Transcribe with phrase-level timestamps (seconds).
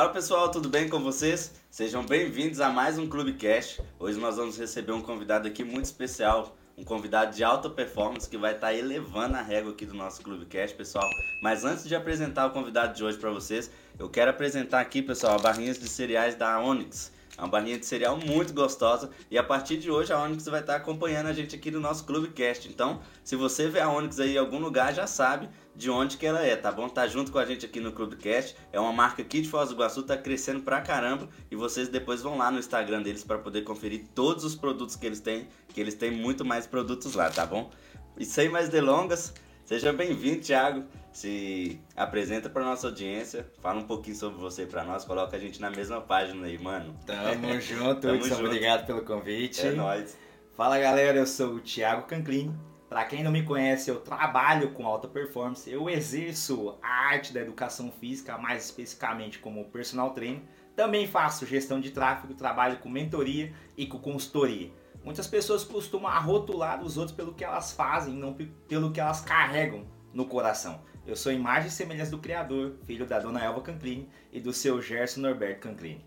[0.00, 1.52] Fala pessoal, tudo bem com vocês?
[1.70, 3.82] Sejam bem-vindos a mais um Clubecast.
[3.98, 8.38] Hoje nós vamos receber um convidado aqui muito especial, um convidado de alta performance que
[8.38, 11.06] vai estar tá elevando a régua aqui do nosso Clubecast, pessoal.
[11.42, 15.34] Mas antes de apresentar o convidado de hoje para vocês, eu quero apresentar aqui, pessoal,
[15.34, 17.12] a barrinhas de cereais da Onyx.
[17.36, 20.60] É uma barrinha de cereal muito gostosa e a partir de hoje a Onyx vai
[20.60, 22.66] estar acompanhando a gente aqui no nosso Clubecast.
[22.70, 26.26] Então, se você vê a Onyx aí em algum lugar, já sabe de onde que
[26.26, 26.88] ela é, tá bom?
[26.88, 28.56] Tá junto com a gente aqui no Clubecast.
[28.72, 32.22] É uma marca aqui de Foz do Iguaçu, tá crescendo pra caramba e vocês depois
[32.22, 35.80] vão lá no Instagram deles para poder conferir todos os produtos que eles têm, que
[35.80, 37.70] eles têm muito mais produtos lá, tá bom?
[38.18, 39.32] E sem mais delongas,
[39.64, 45.04] seja bem-vindo, Thiago se apresenta para nossa audiência, fala um pouquinho sobre você para nós,
[45.04, 46.94] coloca a gente na mesma página aí, mano.
[47.06, 48.44] Tamo junto, Tamo junto.
[48.44, 49.66] obrigado pelo convite.
[49.66, 50.16] É nóis.
[50.54, 52.54] Fala galera, eu sou o Thiago Canclin.
[52.90, 57.40] Para quem não me conhece, eu trabalho com alta performance, eu exerço a arte da
[57.40, 60.42] educação física, mais especificamente como personal trainer.
[60.74, 64.72] Também faço gestão de tráfego, trabalho com mentoria e com consultoria.
[65.04, 69.86] Muitas pessoas costumam rotular os outros pelo que elas fazem, não pelo que elas carregam
[70.12, 70.82] no coração.
[71.06, 74.82] Eu sou imagem e semelhança do Criador, filho da dona Elva Canclini e do seu
[74.82, 76.04] Gerson Norberto Canclini.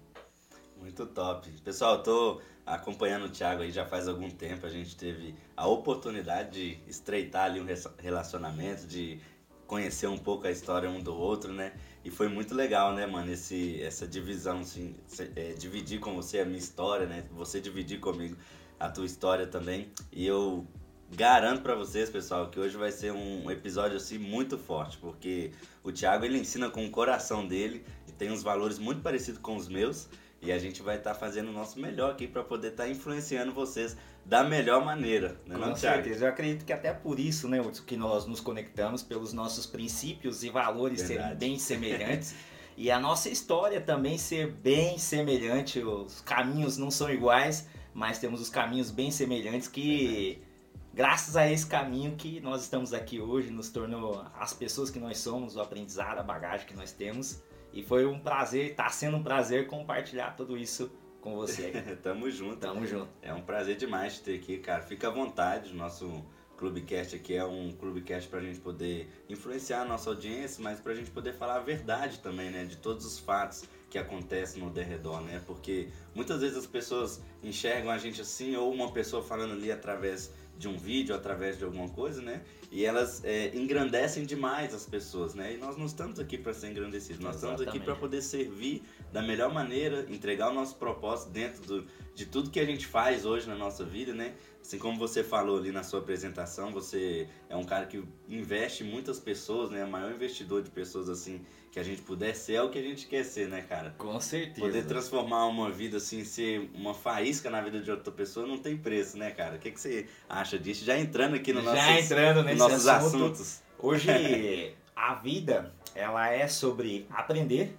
[0.77, 1.49] Muito top.
[1.61, 4.65] Pessoal, tô acompanhando o Thiago aí já faz algum tempo.
[4.65, 9.19] A gente teve a oportunidade de estreitar ali um relacionamento, de
[9.67, 11.73] conhecer um pouco a história um do outro, né?
[12.03, 14.95] E foi muito legal, né, mano, esse, essa divisão, assim,
[15.35, 17.23] é, dividir com você a minha história, né?
[17.31, 18.35] Você dividir comigo
[18.79, 19.89] a tua história também.
[20.11, 20.67] E eu
[21.15, 25.51] Garanto para vocês, pessoal, que hoje vai ser um episódio assim muito forte, porque
[25.83, 29.55] o Thiago ele ensina com o coração dele e tem uns valores muito parecidos com
[29.55, 30.09] os meus,
[30.43, 32.89] e a gente vai estar tá fazendo o nosso melhor aqui para poder estar tá
[32.89, 36.25] influenciando vocês da melhor maneira, né, Com não, certeza.
[36.25, 40.49] Eu acredito que até por isso, né, que nós nos conectamos pelos nossos princípios e
[40.49, 41.29] valores Verdade.
[41.29, 42.35] serem bem semelhantes.
[42.77, 48.41] e a nossa história também ser bem semelhante, os caminhos não são iguais, mas temos
[48.41, 50.53] os caminhos bem semelhantes que Verdade
[50.93, 55.17] graças a esse caminho que nós estamos aqui hoje, nos tornou as pessoas que nós
[55.17, 57.41] somos, o aprendizado, a bagagem que nós temos.
[57.73, 61.71] E foi um prazer, está sendo um prazer compartilhar tudo isso com você.
[62.03, 62.57] Tamo junto.
[62.57, 63.09] Tamo junto.
[63.21, 64.83] É um prazer demais te ter aqui, cara.
[64.83, 66.23] Fica à vontade, o nosso
[66.55, 70.91] Clubecast aqui é um Clubecast para a gente poder influenciar a nossa audiência, mas para
[70.91, 72.63] a gente poder falar a verdade também, né?
[72.63, 75.41] De todos os fatos que acontecem no derredor, né?
[75.45, 80.31] Porque muitas vezes as pessoas enxergam a gente assim, ou uma pessoa falando ali através
[80.57, 82.41] de um vídeo, através de alguma coisa, né?
[82.71, 85.53] E elas é, engrandecem demais as pessoas, né?
[85.53, 87.61] E nós não estamos aqui para ser engrandecidos, nós Exatamente.
[87.61, 92.25] estamos aqui para poder servir da melhor maneira, entregar o nosso propósito dentro do, de
[92.25, 94.33] tudo que a gente faz hoje na nossa vida, né?
[94.63, 98.87] Assim como você falou ali na sua apresentação, você é um cara que investe em
[98.87, 99.83] muitas pessoas, né?
[99.83, 102.81] O maior investidor de pessoas assim que a gente puder ser é o que a
[102.81, 103.93] gente quer ser, né, cara?
[103.97, 104.61] Com certeza.
[104.61, 108.77] Poder transformar uma vida assim, ser uma faísca na vida de outra pessoa não tem
[108.77, 109.57] preço, né, cara?
[109.57, 110.85] O que, que você acha disso?
[110.85, 113.61] Já entrando aqui no Já entrando nesse nossos assunto, assuntos.
[113.77, 114.07] Hoje
[114.95, 117.75] a vida, ela é sobre aprender,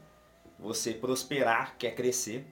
[0.58, 2.44] você prosperar, quer crescer.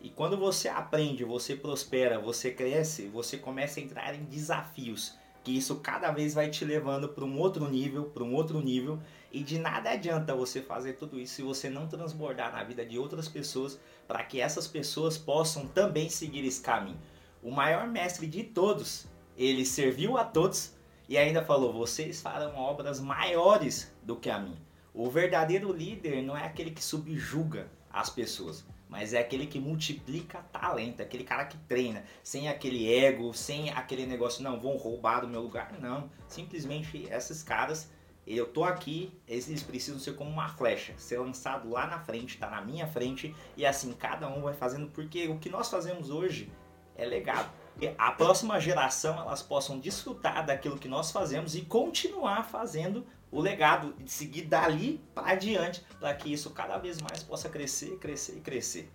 [0.00, 5.56] E quando você aprende, você prospera, você cresce, você começa a entrar em desafios, que
[5.56, 9.00] isso cada vez vai te levando para um outro nível, para um outro nível,
[9.32, 12.98] e de nada adianta você fazer tudo isso se você não transbordar na vida de
[12.98, 16.98] outras pessoas para que essas pessoas possam também seguir esse caminho.
[17.42, 20.74] O maior mestre de todos, ele serviu a todos
[21.08, 24.56] e ainda falou: vocês farão obras maiores do que a mim.
[24.94, 30.38] O verdadeiro líder não é aquele que subjuga as pessoas, mas é aquele que multiplica
[30.52, 35.28] talento, aquele cara que treina, sem aquele ego, sem aquele negócio, não, vão roubar do
[35.28, 35.72] meu lugar.
[35.80, 37.90] Não, simplesmente esses caras
[38.26, 42.50] eu tô aqui, eles precisam ser como uma flecha, ser lançado lá na frente, tá
[42.50, 46.50] na minha frente, e assim cada um vai fazendo, porque o que nós fazemos hoje
[46.94, 47.50] é legado.
[47.80, 53.40] E a próxima geração elas possam desfrutar daquilo que nós fazemos e continuar fazendo o
[53.40, 58.36] legado, e seguir dali para adiante, para que isso cada vez mais possa crescer, crescer
[58.36, 58.90] e crescer.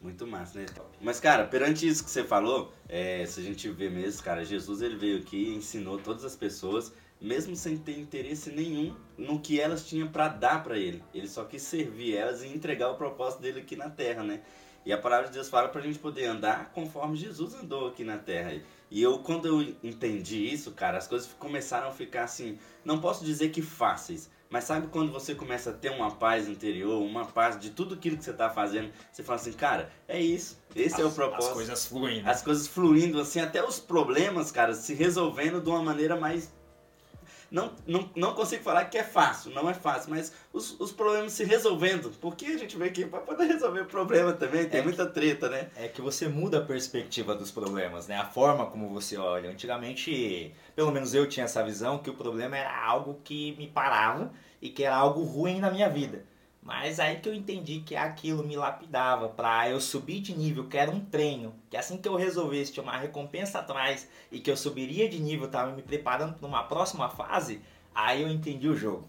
[0.00, 0.66] Muito massa, né?
[1.00, 4.80] Mas, cara, perante isso que você falou, é, se a gente vê mesmo, cara, Jesus
[4.80, 9.60] ele veio aqui e ensinou todas as pessoas mesmo sem ter interesse nenhum no que
[9.60, 11.04] elas tinham para dar para ele.
[11.12, 14.40] Ele só quis servir elas e entregar o propósito dele aqui na terra, né?
[14.86, 18.02] E a palavra de Deus fala para a gente poder andar conforme Jesus andou aqui
[18.02, 18.58] na terra.
[18.90, 23.24] E eu, quando eu entendi isso, cara, as coisas começaram a ficar assim, não posso
[23.24, 27.58] dizer que fáceis, mas sabe quando você começa a ter uma paz interior, uma paz
[27.58, 31.00] de tudo aquilo que você está fazendo, você fala assim, cara, é isso, esse as,
[31.00, 31.50] é o propósito.
[31.50, 32.28] As coisas fluindo.
[32.28, 36.52] As coisas fluindo, assim, até os problemas, cara, se resolvendo de uma maneira mais
[37.50, 41.32] não, não, não consigo falar que é fácil, não é fácil, mas os, os problemas
[41.32, 42.10] se resolvendo.
[42.20, 45.12] Porque a gente vê que para poder resolver o problema também tem é muita que,
[45.12, 45.68] treta, né?
[45.74, 48.16] É que você muda a perspectiva dos problemas, né?
[48.16, 49.50] A forma como você olha.
[49.50, 54.32] Antigamente, pelo menos eu tinha essa visão que o problema era algo que me parava
[54.62, 56.24] e que era algo ruim na minha vida.
[56.70, 60.78] Mas aí que eu entendi que aquilo me lapidava para eu subir de nível, que
[60.78, 64.56] era um treino, que assim que eu resolvesse tinha uma recompensa atrás e que eu
[64.56, 67.60] subiria de nível, estava me preparando para uma próxima fase,
[67.92, 69.08] aí eu entendi o jogo.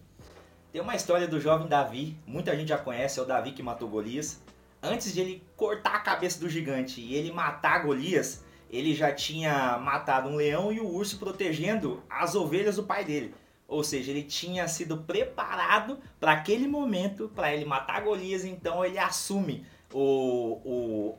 [0.71, 3.87] Tem uma história do jovem Davi, muita gente já conhece, é o Davi que matou
[3.87, 4.41] Golias.
[4.81, 9.77] Antes de ele cortar a cabeça do gigante e ele matar Golias, ele já tinha
[9.77, 13.35] matado um leão e o urso protegendo as ovelhas do pai dele.
[13.71, 18.99] Ou seja, ele tinha sido preparado para aquele momento, para ele matar Golias, então ele
[18.99, 21.17] assume o, o.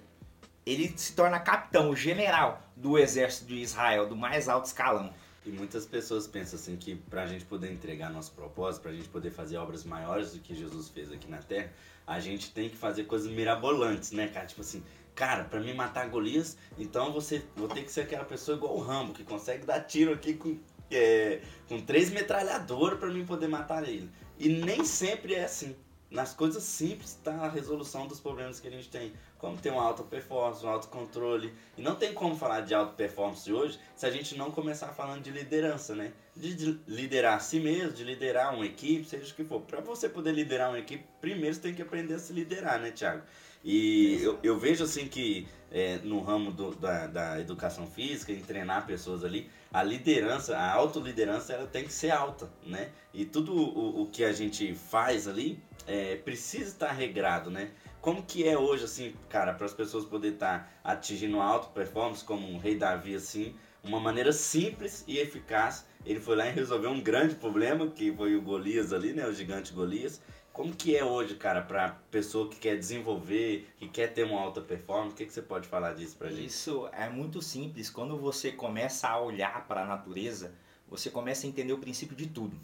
[0.66, 5.14] Ele se torna capitão, o general do exército de Israel, do mais alto escalão.
[5.46, 8.94] E muitas pessoas pensam assim que para a gente poder entregar nosso propósito, para a
[8.94, 11.72] gente poder fazer obras maiores do que Jesus fez aqui na Terra,
[12.06, 14.44] a gente tem que fazer coisas mirabolantes, né, cara?
[14.44, 14.84] Tipo assim,
[15.14, 18.80] cara, para mim matar Golias, então você vou ter que ser aquela pessoa igual o
[18.80, 20.58] Rambo, que consegue dar tiro aqui com
[20.96, 24.10] é, com três metralhadoras para mim poder matar ele.
[24.38, 25.76] E nem sempre é assim.
[26.10, 29.14] Nas coisas simples está a resolução dos problemas que a gente tem.
[29.38, 31.54] Como ter uma alta performance, um alto controle.
[31.76, 35.22] E não tem como falar de alta performance hoje se a gente não começar falando
[35.22, 36.12] de liderança, né?
[36.34, 39.60] De, de liderar a si mesmo, de liderar uma equipe, seja o que for.
[39.60, 42.90] Para você poder liderar uma equipe, primeiro você tem que aprender a se liderar, né,
[42.90, 43.22] Thiago?
[43.64, 48.40] E eu, eu vejo assim que é, no ramo do, da, da educação física, em
[48.40, 52.90] treinar pessoas ali, a liderança, a autoliderança, ela tem que ser alta, né?
[53.14, 57.70] E tudo o, o que a gente faz ali é, precisa estar regrado, né?
[58.00, 62.52] Como que é hoje, assim, cara, para as pessoas poderem estar atingindo alta performance, como
[62.52, 65.86] o Rei Davi, assim, uma maneira simples e eficaz.
[66.04, 69.26] Ele foi lá e resolveu um grande problema, que foi o Golias ali, né?
[69.26, 70.20] O gigante Golias.
[70.52, 74.60] Como que é hoje, cara, para pessoa que quer desenvolver, que quer ter uma alta
[74.60, 75.14] performance?
[75.14, 76.46] O que, que você pode falar disso pra gente?
[76.46, 77.88] Isso é muito simples.
[77.88, 80.52] Quando você começa a olhar para a natureza,
[80.86, 82.60] você começa a entender o princípio de tudo.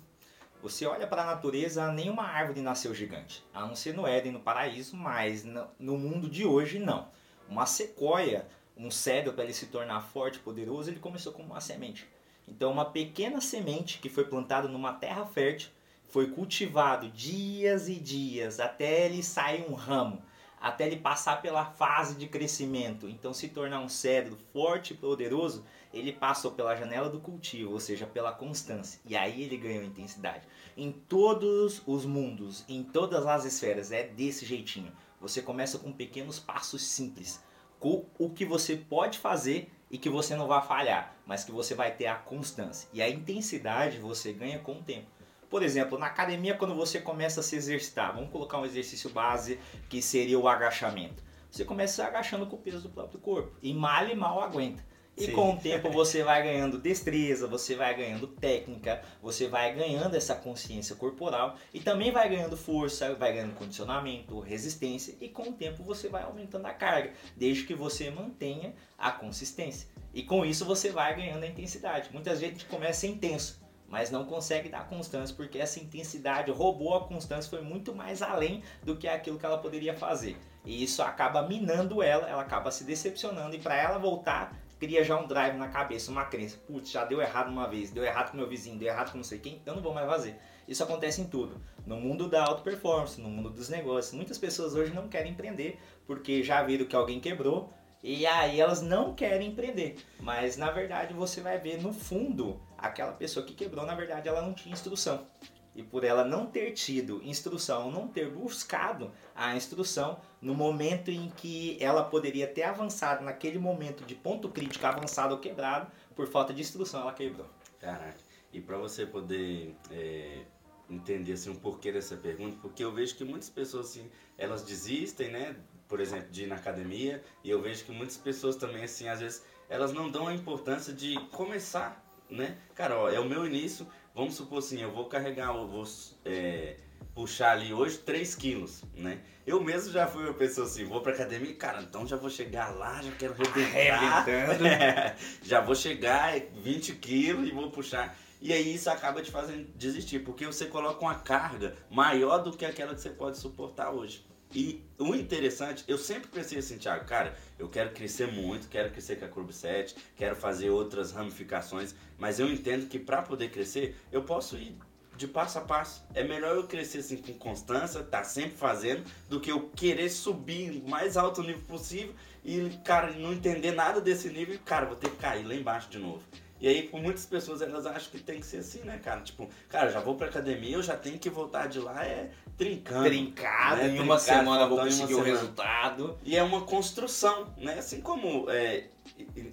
[0.61, 4.41] Você olha para a natureza, nenhuma árvore nasceu gigante, a não ser no Éden, no
[4.41, 7.09] paraíso, mas no mundo de hoje não.
[7.49, 8.47] Uma sequoia,
[8.79, 12.07] um cedro para ele se tornar forte, poderoso, ele começou como uma semente.
[12.47, 15.71] Então, uma pequena semente que foi plantada numa terra fértil
[16.09, 20.23] foi cultivado dias e dias até ele sair um ramo,
[20.61, 25.65] até ele passar pela fase de crescimento, então se tornar um cedro forte e poderoso,
[25.93, 30.47] ele passou pela janela do cultivo, ou seja, pela constância, e aí ele ganhou intensidade.
[30.77, 34.93] Em todos os mundos, em todas as esferas, é desse jeitinho.
[35.21, 37.43] Você começa com pequenos passos simples,
[37.79, 41.75] com o que você pode fazer e que você não vai falhar, mas que você
[41.75, 42.89] vai ter a constância.
[42.93, 45.07] E a intensidade você ganha com o tempo.
[45.49, 49.59] Por exemplo, na academia, quando você começa a se exercitar, vamos colocar um exercício base
[49.89, 51.23] que seria o agachamento.
[51.51, 54.85] Você começa agachando com o peso do próprio corpo e mal e mal aguenta.
[55.19, 55.33] E Sim.
[55.33, 60.37] com o tempo você vai ganhando destreza, você vai ganhando técnica, você vai ganhando essa
[60.37, 65.83] consciência corporal e também vai ganhando força, vai ganhando condicionamento, resistência e com o tempo
[65.83, 69.89] você vai aumentando a carga, desde que você mantenha a consistência.
[70.15, 72.11] E com isso você vai ganhando a intensidade.
[72.13, 76.95] Muitas vezes a gente começa intenso, mas não consegue dar constância porque essa intensidade roubou
[76.95, 80.37] a constância, foi muito mais além do que aquilo que ela poderia fazer.
[80.65, 85.19] E isso acaba minando ela, ela acaba se decepcionando e para ela voltar, cria já
[85.19, 88.37] um drive na cabeça, uma crença, putz, já deu errado uma vez, deu errado com
[88.37, 90.37] meu vizinho, deu errado com não sei quem, eu não vou mais fazer.
[90.67, 91.61] Isso acontece em tudo.
[91.87, 94.15] No mundo da alta performance, no mundo dos negócios.
[94.15, 98.83] Muitas pessoas hoje não querem empreender porque já viram que alguém quebrou e aí elas
[98.83, 99.97] não querem empreender.
[100.21, 104.41] Mas na verdade você vai ver no fundo aquela pessoa que quebrou, na verdade, ela
[104.41, 105.27] não tinha instrução.
[105.75, 111.31] E por ela não ter tido instrução, não ter buscado a instrução no momento em
[111.31, 116.53] que ela poderia ter avançado, naquele momento de ponto crítico avançado ou quebrado, por falta
[116.53, 117.47] de instrução, ela quebrou.
[117.81, 118.19] Caraca.
[118.53, 120.43] E para você poder é,
[120.89, 125.31] entender assim, um porquê dessa pergunta, porque eu vejo que muitas pessoas assim, elas desistem,
[125.31, 125.57] né?
[125.89, 129.21] Por exemplo, de ir na academia, e eu vejo que muitas pessoas também, assim, às
[129.21, 132.59] vezes, elas não dão a importância de começar né?
[132.75, 135.85] Cara, ó, é o meu início, vamos supor assim, eu vou carregar, eu vou
[136.25, 136.77] é,
[137.19, 139.19] puxar ali hoje 3 quilos, né?
[139.45, 142.69] Eu mesmo já fui uma pessoa assim, vou pra academia, cara, então já vou chegar
[142.69, 148.17] lá, já quero arrebentar, é, já vou chegar 20 quilos e vou puxar.
[148.41, 152.65] E aí isso acaba te fazendo desistir, porque você coloca uma carga maior do que
[152.65, 154.25] aquela que você pode suportar hoje.
[154.55, 159.17] E o interessante, eu sempre pensei assim, Thiago, cara, eu quero crescer muito, quero crescer
[159.17, 163.97] com a Clube 7, quero fazer outras ramificações, mas eu entendo que para poder crescer,
[164.13, 164.79] eu posso ir
[165.19, 166.03] de passo a passo.
[166.15, 170.83] É melhor eu crescer assim com constância, tá sempre fazendo, do que eu querer subir
[170.85, 174.97] o mais alto nível possível e, cara, não entender nada desse nível e, cara, vou
[174.97, 176.23] ter que cair lá embaixo de novo.
[176.61, 179.21] E aí, por muitas pessoas, elas acham que tem que ser assim, né, cara?
[179.21, 183.05] Tipo, cara, já vou pra academia, eu já tenho que voltar de lá, é trincando.
[183.05, 183.89] Trincado, né?
[183.89, 186.19] em uma semana vou conseguir o resultado.
[186.25, 187.79] E é uma construção, né?
[187.79, 188.87] Assim como é,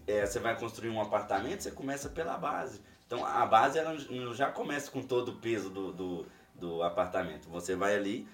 [0.07, 2.81] é, você vai construir um apartamento, você começa pela base.
[3.05, 3.95] Então, a base ela
[4.33, 7.47] já começa com todo o peso do, do, do apartamento.
[7.49, 8.27] Você vai ali,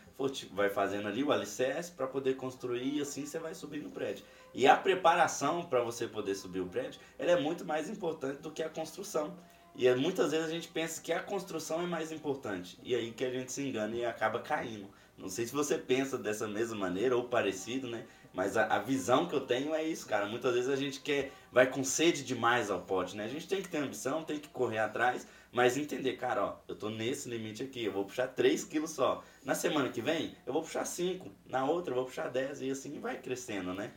[0.51, 4.23] vai fazendo ali o alicerce para poder construir e assim você vai subir no prédio.
[4.53, 8.51] E a preparação para você poder subir o prédio, ela é muito mais importante do
[8.51, 9.35] que a construção.
[9.75, 12.77] E é, muitas vezes a gente pensa que a construção é mais importante.
[12.83, 14.89] E aí que a gente se engana e acaba caindo.
[15.17, 18.05] Não sei se você pensa dessa mesma maneira ou parecido, né?
[18.33, 20.25] Mas a, a, visão que eu tenho é isso, cara.
[20.25, 23.25] Muitas vezes a gente quer, vai com sede demais ao pote, né?
[23.25, 26.75] A gente tem que ter ambição, tem que correr atrás, mas entender, cara, ó, eu
[26.75, 29.21] tô nesse limite aqui, eu vou puxar 3 quilos só.
[29.43, 31.29] Na semana que vem, eu vou puxar 5.
[31.45, 33.91] Na outra, eu vou puxar 10 e assim vai crescendo, né?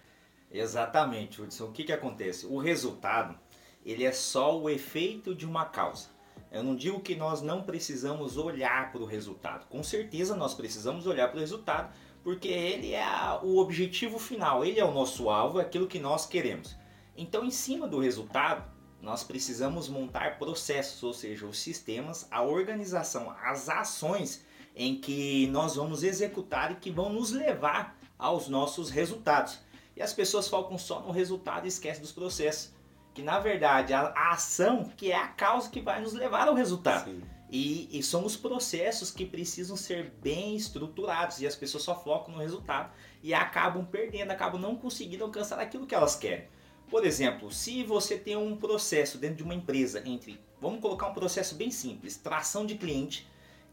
[0.50, 1.66] Exatamente, Hudson.
[1.66, 2.46] O que, que acontece?
[2.46, 3.38] O resultado,
[3.84, 6.08] ele é só o efeito de uma causa.
[6.50, 9.66] Eu não digo que nós não precisamos olhar para o resultado.
[9.66, 11.92] Com certeza nós precisamos olhar para o resultado,
[12.24, 15.98] porque ele é a, o objetivo final, ele é o nosso alvo, é aquilo que
[15.98, 16.74] nós queremos.
[17.14, 18.64] Então, em cima do resultado,
[19.00, 24.42] nós precisamos montar processos, ou seja, os sistemas, a organização, as ações
[24.74, 29.58] em que nós vamos executar e que vão nos levar aos nossos resultados.
[29.94, 32.72] E as pessoas focam só no resultado e esquecem dos processos.
[33.12, 36.54] Que na verdade a, a ação que é a causa que vai nos levar ao
[36.54, 37.12] resultado.
[37.56, 42.34] E, e são os processos que precisam ser bem estruturados e as pessoas só focam
[42.34, 42.92] no resultado
[43.22, 46.48] e acabam perdendo, acabam não conseguindo alcançar aquilo que elas querem.
[46.90, 51.14] Por exemplo, se você tem um processo dentro de uma empresa entre, vamos colocar um
[51.14, 53.24] processo bem simples, tração de cliente,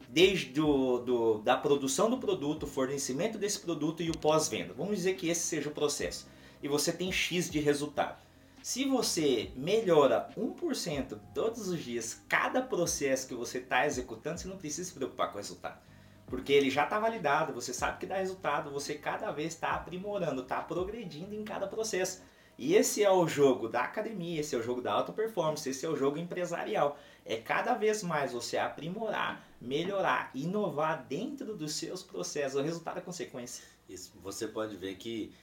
[0.07, 4.75] desde do, do, da produção do produto, fornecimento desse produto e o pós-venda.
[4.75, 6.27] Vamos dizer que esse seja o processo.
[6.61, 8.21] E você tem X de resultado.
[8.61, 14.57] Se você melhora 1% todos os dias, cada processo que você está executando, você não
[14.57, 15.81] precisa se preocupar com o resultado.
[16.27, 20.43] Porque ele já está validado, você sabe que dá resultado, você cada vez está aprimorando,
[20.43, 22.21] está progredindo em cada processo.
[22.55, 25.83] E esse é o jogo da academia, esse é o jogo da alta performance, esse
[25.83, 26.99] é o jogo empresarial.
[27.25, 32.59] É cada vez mais você aprimorar, melhorar, inovar dentro dos seus processos.
[32.59, 33.65] O resultado é consequência.
[33.89, 35.33] Isso, você pode ver que,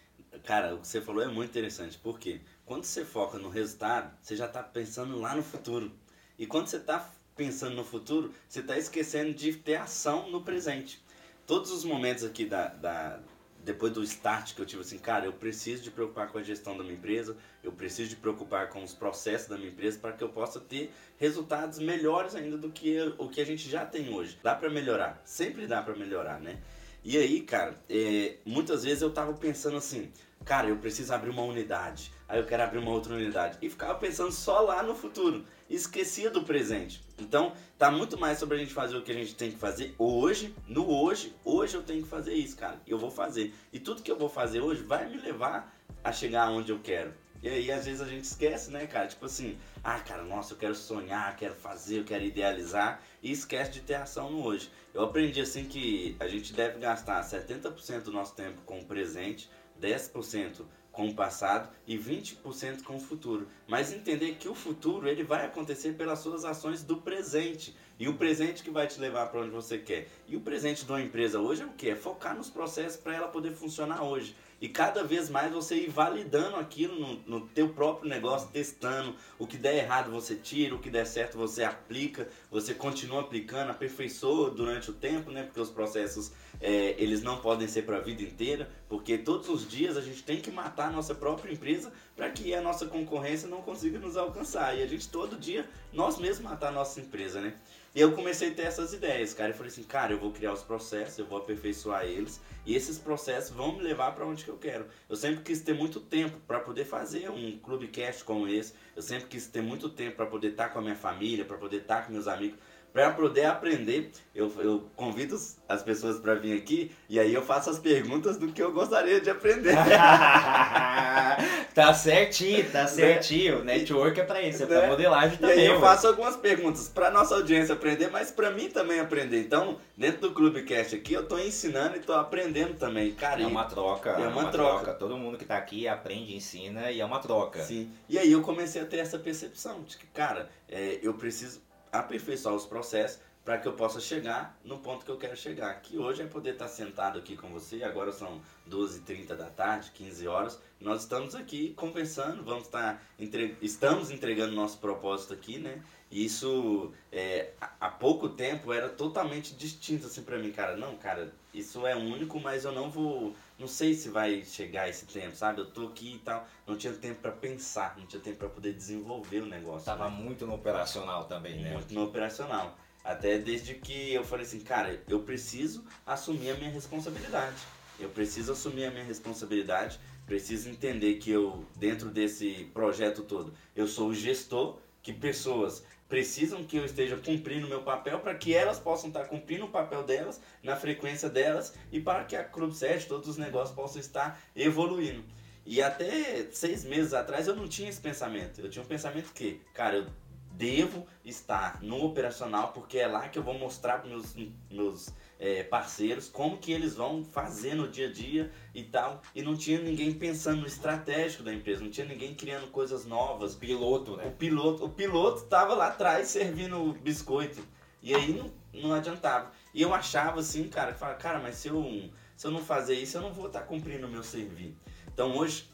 [0.44, 1.98] cara, o que você falou é muito interessante.
[1.98, 5.90] Porque quando você foca no resultado, você já está pensando lá no futuro.
[6.38, 11.02] E quando você está pensando no futuro, você está esquecendo de ter ação no presente.
[11.46, 13.20] Todos os momentos aqui da, da
[13.64, 16.76] depois do start que eu tive assim, cara, eu preciso de preocupar com a gestão
[16.76, 20.22] da minha empresa, eu preciso de preocupar com os processos da minha empresa para que
[20.22, 24.38] eu possa ter resultados melhores ainda do que o que a gente já tem hoje.
[24.42, 26.60] Dá para melhorar, sempre dá para melhorar, né?
[27.02, 30.12] E aí, cara, é, muitas vezes eu tava pensando assim,
[30.48, 33.58] cara, eu preciso abrir uma unidade, aí eu quero abrir uma outra unidade.
[33.60, 37.04] E ficava pensando só lá no futuro, esquecia do presente.
[37.18, 39.94] Então, tá muito mais sobre a gente fazer o que a gente tem que fazer
[39.98, 41.36] hoje, no hoje.
[41.44, 43.54] Hoje eu tenho que fazer isso, cara, eu vou fazer.
[43.70, 45.70] E tudo que eu vou fazer hoje vai me levar
[46.02, 47.12] a chegar onde eu quero.
[47.40, 49.06] E aí, às vezes, a gente esquece, né, cara?
[49.06, 53.70] Tipo assim, ah, cara, nossa, eu quero sonhar, quero fazer, eu quero idealizar, e esquece
[53.70, 54.68] de ter ação no hoje.
[54.92, 59.48] Eu aprendi, assim, que a gente deve gastar 70% do nosso tempo com o presente,
[59.80, 60.64] 10%
[60.98, 63.46] com o passado e 20% com o futuro.
[63.68, 67.76] Mas entender que o futuro ele vai acontecer pelas suas ações do presente.
[68.00, 70.08] E o presente que vai te levar para onde você quer.
[70.26, 71.90] E o presente de uma empresa hoje é o que?
[71.90, 74.34] É focar nos processos para ela poder funcionar hoje.
[74.60, 79.14] E cada vez mais você ir validando aquilo no, no teu próprio negócio, testando.
[79.38, 83.70] O que der errado você tira, o que der certo você aplica, você continua aplicando,
[83.70, 85.44] aperfeiçoa durante o tempo, né?
[85.44, 89.68] Porque os processos é, eles não podem ser para a vida inteira, porque todos os
[89.68, 93.48] dias a gente tem que matar a nossa própria empresa para que a nossa concorrência
[93.48, 94.76] não consiga nos alcançar.
[94.76, 97.54] E a gente todo dia, nós mesmos matar a nossa empresa, né?
[97.94, 99.50] E eu comecei a ter essas ideias, cara.
[99.50, 102.98] Eu falei assim, cara, eu vou criar os processos, eu vou aperfeiçoar eles, e esses
[102.98, 104.86] processos vão me levar para onde que eu quero.
[105.08, 108.74] Eu sempre quis ter muito tempo para poder fazer um clube cast como esse.
[108.94, 111.56] Eu sempre quis ter muito tempo para poder estar tá com a minha família, para
[111.56, 112.58] poder estar tá com meus amigos
[112.98, 114.10] para poder aprender.
[114.34, 115.38] Eu, eu convido
[115.68, 119.20] as pessoas para vir aqui e aí eu faço as perguntas do que eu gostaria
[119.20, 119.74] de aprender.
[121.74, 122.88] tá certinho, tá né?
[122.88, 123.62] certinho.
[123.62, 124.88] Network é para isso, é para né?
[124.88, 125.58] modelagem também.
[125.58, 129.40] E aí eu faço algumas perguntas para nossa audiência aprender, mas para mim também aprender.
[129.42, 133.12] Então, dentro do Clubecast aqui, eu tô ensinando e tô aprendendo também.
[133.12, 134.10] Cara, é uma troca.
[134.10, 134.84] É uma, é uma troca.
[134.84, 134.98] troca.
[134.98, 137.62] Todo mundo que tá aqui aprende, ensina e é uma troca.
[137.62, 137.92] Sim.
[138.08, 142.54] E aí eu comecei a ter essa percepção de que, cara, é, eu preciso aperfeiçoar
[142.54, 145.80] os processos para que eu possa chegar no ponto que eu quero chegar.
[145.80, 150.28] Que hoje é poder estar sentado aqui com você, agora são 12h30 da tarde, 15
[150.28, 150.60] horas.
[150.78, 153.56] Nós estamos aqui conversando, vamos estar entre...
[153.62, 155.82] estamos entregando nosso propósito aqui, né?
[156.10, 160.76] E isso é, há pouco tempo era totalmente distinto assim para mim, cara.
[160.76, 165.04] Não, cara, isso é único, mas eu não vou, não sei se vai chegar esse
[165.06, 165.60] tempo, sabe?
[165.60, 168.72] Eu tô aqui e tal, não tinha tempo para pensar, não tinha tempo para poder
[168.72, 169.84] desenvolver o negócio.
[169.84, 170.16] Tava né?
[170.16, 171.72] muito no operacional também, né?
[171.72, 172.78] Muito no operacional.
[173.02, 177.56] Até desde que eu falei assim, cara, eu preciso assumir a minha responsabilidade.
[177.98, 183.88] Eu preciso assumir a minha responsabilidade, preciso entender que eu, dentro desse projeto todo, eu
[183.88, 188.54] sou o gestor, que pessoas precisam que eu esteja cumprindo o meu papel para que
[188.54, 192.72] elas possam estar cumprindo o papel delas, na frequência delas, e para que a Club
[192.72, 195.22] 7, todos os negócios possam estar evoluindo.
[195.66, 198.60] E até seis meses atrás eu não tinha esse pensamento.
[198.60, 200.06] Eu tinha um pensamento que, cara, eu
[200.52, 204.34] devo estar no operacional, porque é lá que eu vou mostrar para meus,
[204.70, 209.22] meus é, parceiros como que eles vão fazer no dia a dia e tal.
[209.34, 213.54] E não tinha ninguém pensando no estratégico da empresa, não tinha ninguém criando coisas novas.
[213.54, 214.26] Piloto, né?
[214.26, 217.62] O piloto, o piloto estava lá atrás servindo biscoito.
[218.02, 219.52] E aí não, não adiantava.
[219.72, 222.94] E eu achava assim, cara, que falava, cara, mas se eu, se eu não fazer
[222.94, 224.76] isso, eu não vou estar tá cumprindo o meu serviço.
[225.12, 225.68] Então hoje,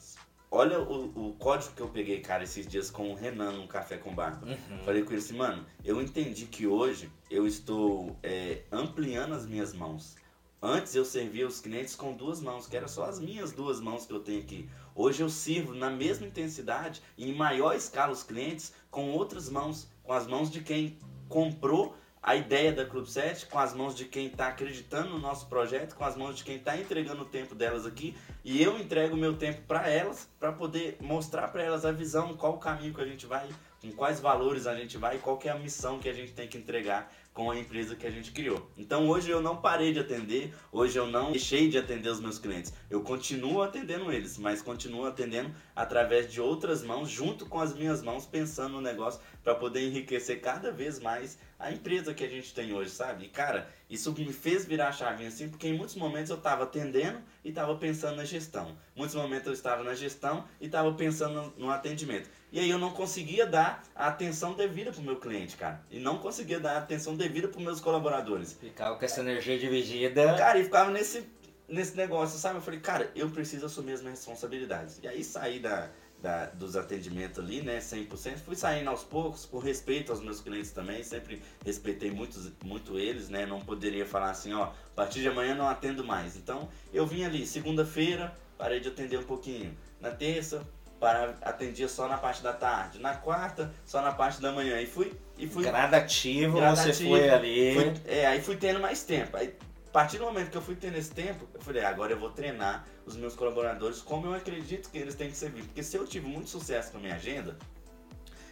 [0.56, 3.96] Olha o, o código que eu peguei, cara, esses dias com o Renan no Café
[3.96, 4.40] com Bar.
[4.40, 4.84] Uhum.
[4.84, 9.75] Falei com ele assim, mano, eu entendi que hoje eu estou é, ampliando as minhas
[9.75, 10.14] mãos.
[10.62, 14.06] Antes eu servia os clientes com duas mãos, que eram só as minhas duas mãos
[14.06, 14.70] que eu tenho aqui.
[14.94, 19.88] Hoje eu sirvo na mesma intensidade e em maior escala os clientes com outras mãos,
[20.04, 20.96] com as mãos de quem
[21.28, 25.46] comprou a ideia da Club 7 com as mãos de quem está acreditando no nosso
[25.46, 29.14] projeto, com as mãos de quem está entregando o tempo delas aqui, e eu entrego
[29.14, 32.92] o meu tempo para elas, para poder mostrar para elas a visão, qual o caminho
[32.92, 33.48] que a gente vai,
[33.80, 36.58] com quais valores a gente vai, qual é a missão que a gente tem que
[36.58, 38.70] entregar com a empresa que a gente criou.
[38.79, 42.38] Então hoje eu não parei de atender, hoje eu não deixei de atender os meus
[42.38, 42.73] clientes.
[42.88, 48.03] Eu continuo atendendo eles, mas continuo atendendo através de outras mãos, junto com as minhas
[48.03, 52.55] mãos, pensando no negócio para poder enriquecer cada vez mais a empresa que a gente
[52.55, 53.25] tem hoje, sabe?
[53.25, 56.62] E cara, isso me fez virar a chavinha assim, porque em muitos momentos eu estava
[56.62, 58.77] atendendo e estava pensando na gestão.
[58.94, 62.29] Muitos momentos eu estava na gestão e estava pensando no atendimento.
[62.55, 65.85] E aí eu não conseguia dar a atenção devida pro meu cliente, cara.
[65.90, 68.53] E não conseguia dar a atenção devida pros meus colaboradores.
[68.53, 70.37] Ficava com essa energia dividida.
[70.37, 71.25] Cara, e ficava nesse,
[71.67, 72.59] nesse negócio, sabe?
[72.59, 75.01] Eu falei, cara, eu preciso assumir as minhas responsabilidades.
[75.03, 75.90] E aí saí da,
[76.23, 78.37] da, dos atendimentos ali, né, 100%.
[78.37, 83.29] Fui saindo aos poucos, por respeito aos meus clientes também, sempre respeitei muito, muito eles,
[83.29, 86.37] né, não poderia falar assim, ó, a partir de amanhã não atendo mais.
[86.37, 89.77] Então, eu vim ali, segunda-feira, parei de atender um pouquinho.
[90.01, 90.64] Na terça,
[91.05, 92.99] para atendia só na parte da tarde.
[92.99, 94.81] Na quarta, só na parte da manhã.
[94.81, 95.12] E fui.
[95.37, 97.75] E fui gradativo, gradativo você foi ali.
[97.75, 99.37] Fui, é, aí fui tendo mais tempo.
[99.37, 99.55] Aí,
[99.87, 102.31] a partir do momento que eu fui tendo esse tempo, eu falei, agora eu vou
[102.31, 105.62] treinar os meus colaboradores como eu acredito que eles têm que servir.
[105.64, 107.55] Porque se eu tive muito sucesso com a minha agenda,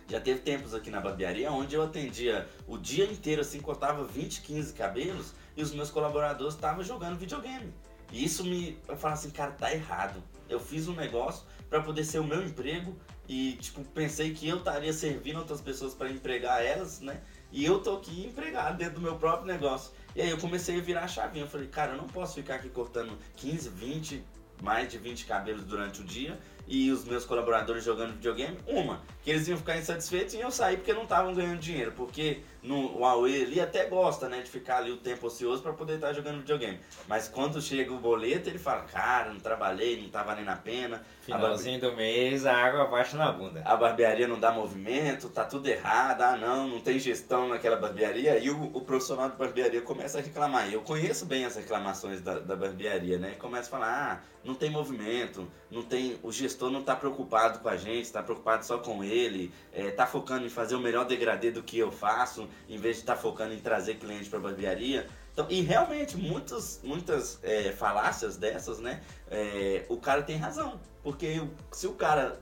[0.06, 4.42] já teve tempos aqui na barbearia onde eu atendia o dia inteiro, assim, cortava 20,
[4.42, 7.72] 15 cabelos e os meus colaboradores estavam jogando videogame.
[8.12, 8.78] E isso me.
[8.86, 10.22] Eu falava assim, cara, tá errado.
[10.50, 12.94] Eu fiz um negócio para poder ser o meu emprego
[13.26, 17.22] e tipo pensei que eu estaria servindo outras pessoas para empregar elas, né?
[17.50, 19.90] E eu tô aqui empregado dentro do meu próprio negócio.
[20.14, 21.44] E aí eu comecei a virar a chavinha.
[21.44, 24.22] Eu falei, cara, eu não posso ficar aqui cortando 15, 20,
[24.62, 28.58] mais de 20 cabelos durante o dia e os meus colaboradores jogando videogame.
[28.66, 31.92] Uma, que eles iam ficar insatisfeitos e iam sair porque não estavam ganhando dinheiro.
[31.92, 35.94] Porque no Huawei ali até gosta, né, de ficar ali o tempo ocioso para poder
[35.94, 36.78] estar tá jogando videogame.
[37.08, 41.02] Mas quando chega o boleto, ele fala, cara, não trabalhei, não tá valendo a pena.
[41.22, 41.96] Finalzinho barbe...
[41.96, 43.62] do mês, a água baixa na bunda.
[43.64, 48.38] A barbearia não dá movimento, tá tudo errado, ah não, não tem gestão naquela barbearia.
[48.38, 50.70] E o, o profissional de barbearia começa a reclamar.
[50.70, 53.34] E eu conheço bem as reclamações da, da barbearia, né?
[53.38, 57.68] Começa a falar, ah, não tem movimento, não tem, o gestor não tá preocupado com
[57.68, 61.50] a gente, tá preocupado só com ele, é, tá focando em fazer o melhor degradê
[61.50, 64.42] do que eu faço em vez de estar tá focando em trazer cliente para a
[64.42, 65.06] barbearia.
[65.32, 69.02] Então, e realmente, muitas, muitas é, falácias dessas, né?
[69.30, 70.80] É, o cara tem razão.
[71.02, 72.40] Porque se o cara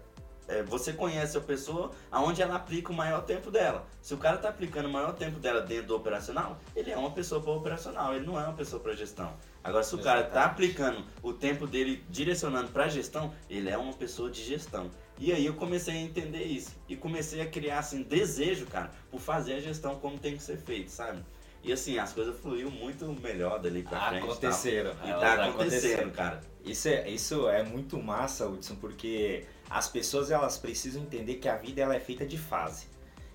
[0.51, 3.87] é, você conhece a pessoa aonde ela aplica o maior tempo dela.
[4.03, 7.13] Se o cara está aplicando o maior tempo dela dentro do operacional, ele é uma
[7.13, 9.33] pessoa para operacional, ele não é uma pessoa para gestão.
[9.63, 13.93] Agora, se o cara está aplicando o tempo dele direcionando para gestão, ele é uma
[13.93, 14.91] pessoa de gestão.
[15.21, 19.21] E aí eu comecei a entender isso e comecei a criar assim desejo, cara, por
[19.21, 21.23] fazer a gestão como tem que ser feito, sabe?
[21.63, 24.25] E assim, as coisas fluíram muito melhor dali pra frente.
[24.25, 24.93] Aconteceram.
[25.05, 26.41] E tá acontecendo, cara.
[26.65, 31.57] Isso é, isso é muito massa, Hudson, porque as pessoas elas precisam entender que a
[31.57, 32.87] vida ela é feita de fase.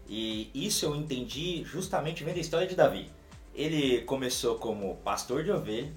[0.08, 3.12] E isso eu entendi justamente vendo a história de Davi.
[3.54, 5.94] Ele começou como pastor de ovelha,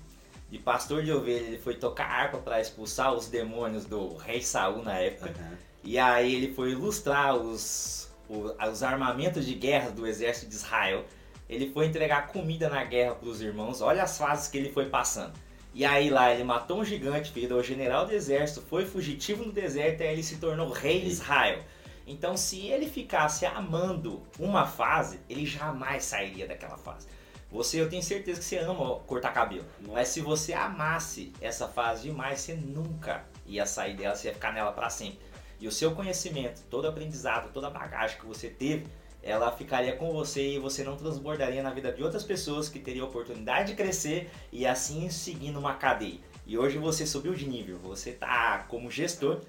[0.51, 4.83] de pastor de ovelha ele foi tocar harpa para expulsar os demônios do rei Saul
[4.83, 5.35] na época.
[5.38, 5.67] Uhum.
[5.83, 11.05] E aí ele foi ilustrar os, os, os armamentos de guerra do exército de Israel.
[11.49, 13.81] Ele foi entregar comida na guerra para os irmãos.
[13.81, 15.33] Olha as fases que ele foi passando.
[15.75, 20.01] E aí lá ele matou um gigante, virou general do exército, foi fugitivo no deserto
[20.01, 21.62] e aí ele se tornou rei de Israel.
[22.07, 27.07] Então se ele ficasse amando uma fase, ele jamais sairia daquela fase.
[27.51, 29.64] Você, eu tenho certeza que você ama cortar cabelo.
[29.87, 34.53] Mas se você amasse essa fase demais, você nunca ia sair dela, você ia ficar
[34.53, 35.19] nela para sempre.
[35.61, 38.87] E o seu conhecimento, todo aprendizado, toda bagagem que você teve,
[39.23, 43.07] ela ficaria com você e você não transbordaria na vida de outras pessoas que teriam
[43.07, 46.21] a oportunidade de crescer e assim seguindo uma cadeia.
[46.47, 49.40] E hoje você subiu de nível, você tá como gestor,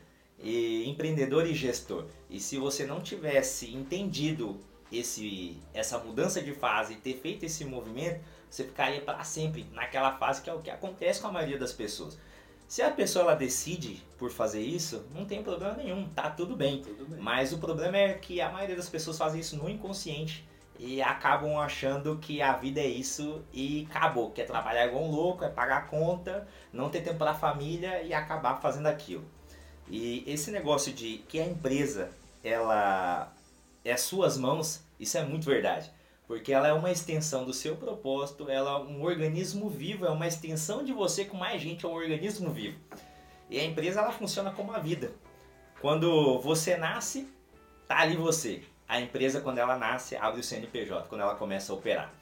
[0.42, 2.06] e empreendedor e gestor.
[2.30, 4.60] E se você não tivesse entendido
[4.92, 10.18] esse, essa mudança de fase e ter feito esse movimento, você ficaria para sempre naquela
[10.18, 12.18] fase que é o que acontece com a maioria das pessoas.
[12.70, 16.84] Se a pessoa ela decide por fazer isso, não tem problema nenhum, tá tudo bem.
[16.84, 17.20] tudo bem.
[17.20, 21.58] Mas o problema é que a maioria das pessoas fazem isso no inconsciente e acabam
[21.58, 25.78] achando que a vida é isso e acabou, quer trabalhar igual um louco, é pagar
[25.78, 29.26] a conta, não ter tempo para a família e acabar fazendo aquilo.
[29.88, 32.12] E esse negócio de que a empresa
[32.44, 33.34] ela
[33.84, 35.92] é suas mãos, isso é muito verdade.
[36.30, 40.28] Porque ela é uma extensão do seu propósito, ela é um organismo vivo, é uma
[40.28, 42.78] extensão de você com mais gente, é um organismo vivo.
[43.50, 45.12] E a empresa ela funciona como a vida.
[45.82, 47.28] Quando você nasce,
[47.88, 48.62] tá ali você.
[48.88, 52.14] A empresa quando ela nasce abre o CNPJ, quando ela começa a operar.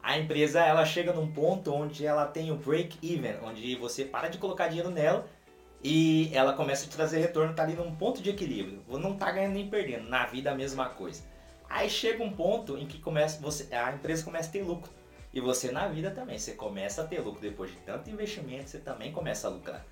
[0.00, 4.28] A empresa ela chega num ponto onde ela tem o break even, onde você para
[4.28, 5.26] de colocar dinheiro nela
[5.82, 8.84] e ela começa a te trazer retorno, tá ali num ponto de equilíbrio.
[8.88, 10.08] Não tá ganhando nem perdendo.
[10.08, 11.34] Na vida a mesma coisa.
[11.68, 14.90] Aí chega um ponto em que começa você, a empresa começa a ter lucro.
[15.32, 18.78] E você na vida também, você começa a ter lucro depois de tanto investimento, você
[18.78, 19.84] também começa a lucrar.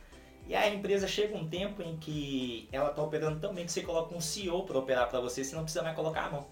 [0.47, 3.83] E a empresa chega um tempo em que ela está operando tão bem que você
[3.83, 6.47] coloca um CEO para operar para você, você não precisa mais colocar a mão.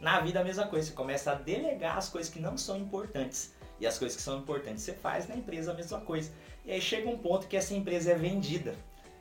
[0.00, 3.54] Na vida a mesma coisa, você começa a delegar as coisas que não são importantes.
[3.78, 6.32] E as coisas que são importantes você faz na empresa a mesma coisa.
[6.64, 8.74] E aí chega um ponto que essa empresa é vendida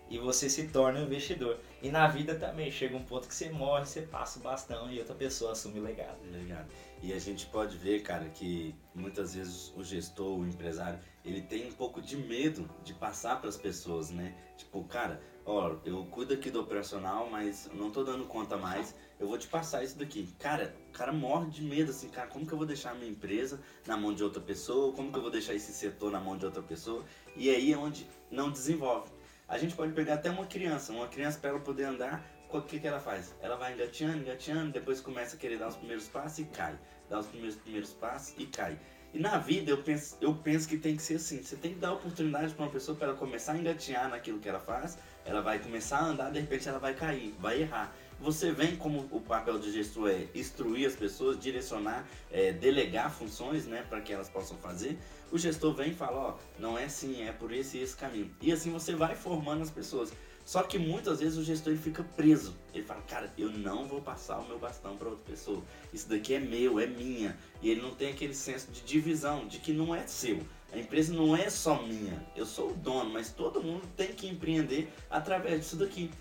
[0.10, 1.60] e você se torna um investidor.
[1.82, 5.00] E na vida também chega um ponto que você morre, você passa o bastão e
[5.00, 6.18] outra pessoa assume o legado.
[6.32, 6.68] Legado.
[7.02, 11.68] E a gente pode ver, cara, que muitas vezes o gestor, o empresário, ele tem
[11.68, 14.36] um pouco de medo de passar para as pessoas, né?
[14.58, 19.28] Tipo, cara, ó, eu cuido aqui do operacional, mas não tô dando conta mais, eu
[19.28, 20.28] vou te passar isso daqui.
[20.39, 23.12] Cara, o cara morre de medo, assim, cara, como que eu vou deixar a minha
[23.12, 24.94] empresa na mão de outra pessoa?
[24.94, 27.04] Como que eu vou deixar esse setor na mão de outra pessoa?
[27.36, 29.10] E aí é onde não desenvolve.
[29.48, 32.26] A gente pode pegar até uma criança, uma criança para ela poder andar,
[32.58, 33.36] o que, que ela faz?
[33.42, 36.78] Ela vai engateando, engateando, depois começa a querer dar os primeiros passos e cai.
[37.10, 38.80] Dá os primeiros, primeiros passos e cai.
[39.14, 41.42] E na vida eu penso, eu penso que tem que ser assim.
[41.42, 44.50] Você tem que dar oportunidade para uma pessoa para ela começar a engatear naquilo que
[44.50, 44.98] ela faz.
[45.26, 47.94] Ela vai começar a andar, de repente ela vai cair, vai errar.
[48.20, 53.66] Você vem como o papel de gestor é instruir as pessoas, direcionar, é, delegar funções,
[53.66, 54.98] né, para que elas possam fazer.
[55.32, 58.32] O gestor vem e fala, ó, não é assim, é por esse e esse caminho.
[58.42, 60.12] E assim você vai formando as pessoas.
[60.46, 62.56] Só que muitas vezes o gestor ele fica preso.
[62.72, 65.64] Ele fala, cara, eu não vou passar o meu bastão para outra pessoa.
[65.92, 67.36] Isso daqui é meu, é minha.
[67.64, 70.40] E ele não tem aquele senso de divisão, de que não é seu.
[70.72, 72.24] A empresa não é só minha.
[72.36, 76.12] Eu sou o dono, mas todo mundo tem que empreender através disso daqui.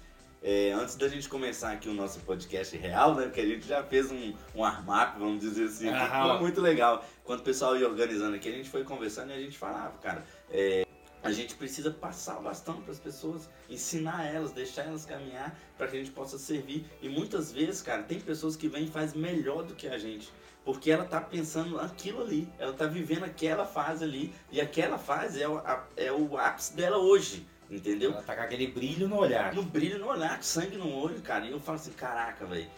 [0.47, 3.23] É, antes da gente começar aqui o nosso podcast real, né?
[3.25, 7.03] Porque a gente já fez um, um armário, vamos dizer assim, que foi muito legal.
[7.25, 10.23] Quando o pessoal ia organizando aqui, a gente foi conversando e a gente falava, cara,
[10.51, 10.85] é,
[11.23, 15.89] a gente precisa passar o bastão para as pessoas, ensinar elas, deixar elas caminhar para
[15.89, 16.85] que a gente possa servir.
[17.01, 20.31] E muitas vezes, cara, tem pessoas que vêm e faz melhor do que a gente.
[20.63, 25.43] Porque ela tá pensando aquilo ali, ela tá vivendo aquela fase ali, e aquela fase
[25.43, 25.63] é o,
[25.97, 27.47] é o ápice dela hoje.
[27.75, 28.13] Entendeu?
[28.13, 29.53] Ela tá com aquele brilho no olhar.
[29.53, 31.45] No brilho no olhar, sangue no olho, cara.
[31.45, 32.71] E eu falo assim, caraca, velho.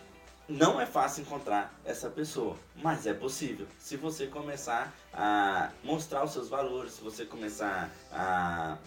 [0.48, 3.66] Não é fácil encontrar essa pessoa, mas é possível.
[3.78, 8.78] Se você começar a mostrar os seus valores, se você começar a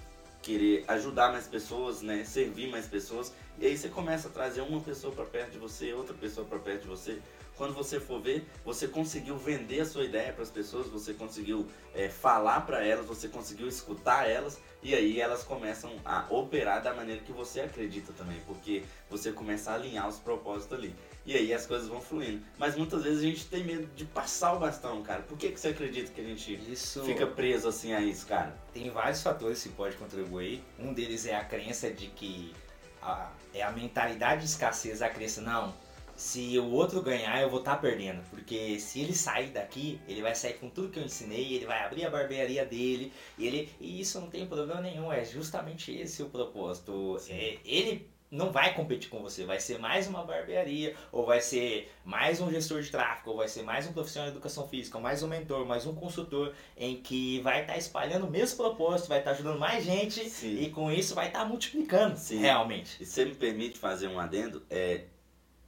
[0.42, 4.80] querer ajudar mais pessoas, né, servir mais pessoas, E aí você começa a trazer uma
[4.80, 7.20] pessoa para perto de você, outra pessoa para perto de você.
[7.60, 11.68] Quando você for ver, você conseguiu vender a sua ideia para as pessoas, você conseguiu
[11.94, 16.94] é, falar para elas, você conseguiu escutar elas e aí elas começam a operar da
[16.94, 20.96] maneira que você acredita também, porque você começa a alinhar os propósitos ali.
[21.26, 22.42] E aí as coisas vão fluindo.
[22.58, 25.22] Mas muitas vezes a gente tem medo de passar o bastão, cara.
[25.24, 27.04] Por que, que você acredita que a gente isso...
[27.04, 28.56] fica preso assim a isso, cara?
[28.74, 30.64] Tem vários fatores que podem contribuir.
[30.80, 32.54] Um deles é a crença de que
[33.02, 35.76] a, é a mentalidade de escassez, a crença, não,
[36.20, 38.22] se o outro ganhar, eu vou estar tá perdendo.
[38.30, 41.82] Porque se ele sair daqui, ele vai sair com tudo que eu ensinei, ele vai
[41.82, 46.22] abrir a barbearia dele, e, ele, e isso não tem problema nenhum, é justamente esse
[46.22, 47.18] o propósito.
[47.30, 51.90] É, ele não vai competir com você, vai ser mais uma barbearia, ou vai ser
[52.04, 55.24] mais um gestor de tráfego, ou vai ser mais um profissional de educação física, mais
[55.24, 59.20] um mentor, mais um consultor, em que vai estar tá espalhando o mesmo propósito, vai
[59.20, 60.64] estar tá ajudando mais gente Sim.
[60.64, 62.40] e com isso vai estar tá multiplicando Sim.
[62.40, 63.02] realmente.
[63.02, 64.62] E você me permite fazer um adendo?
[64.70, 65.06] É,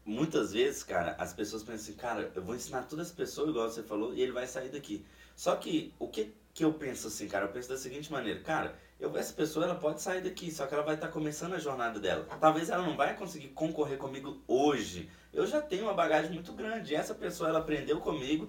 [0.06, 3.70] muitas vezes, cara, as pessoas pensam assim, cara, eu vou ensinar todas as pessoas, igual
[3.70, 5.06] você falou, e ele vai sair daqui.
[5.36, 7.46] Só que o que, que eu penso assim, cara?
[7.46, 10.76] Eu penso da seguinte maneira, cara eu, essa pessoa ela pode sair daqui, só que
[10.76, 12.28] ela vai estar tá começando a jornada dela.
[12.40, 15.10] Talvez ela não vai conseguir concorrer comigo hoje.
[15.34, 16.94] Eu já tenho uma bagagem muito grande.
[16.94, 18.48] Essa pessoa ela aprendeu comigo,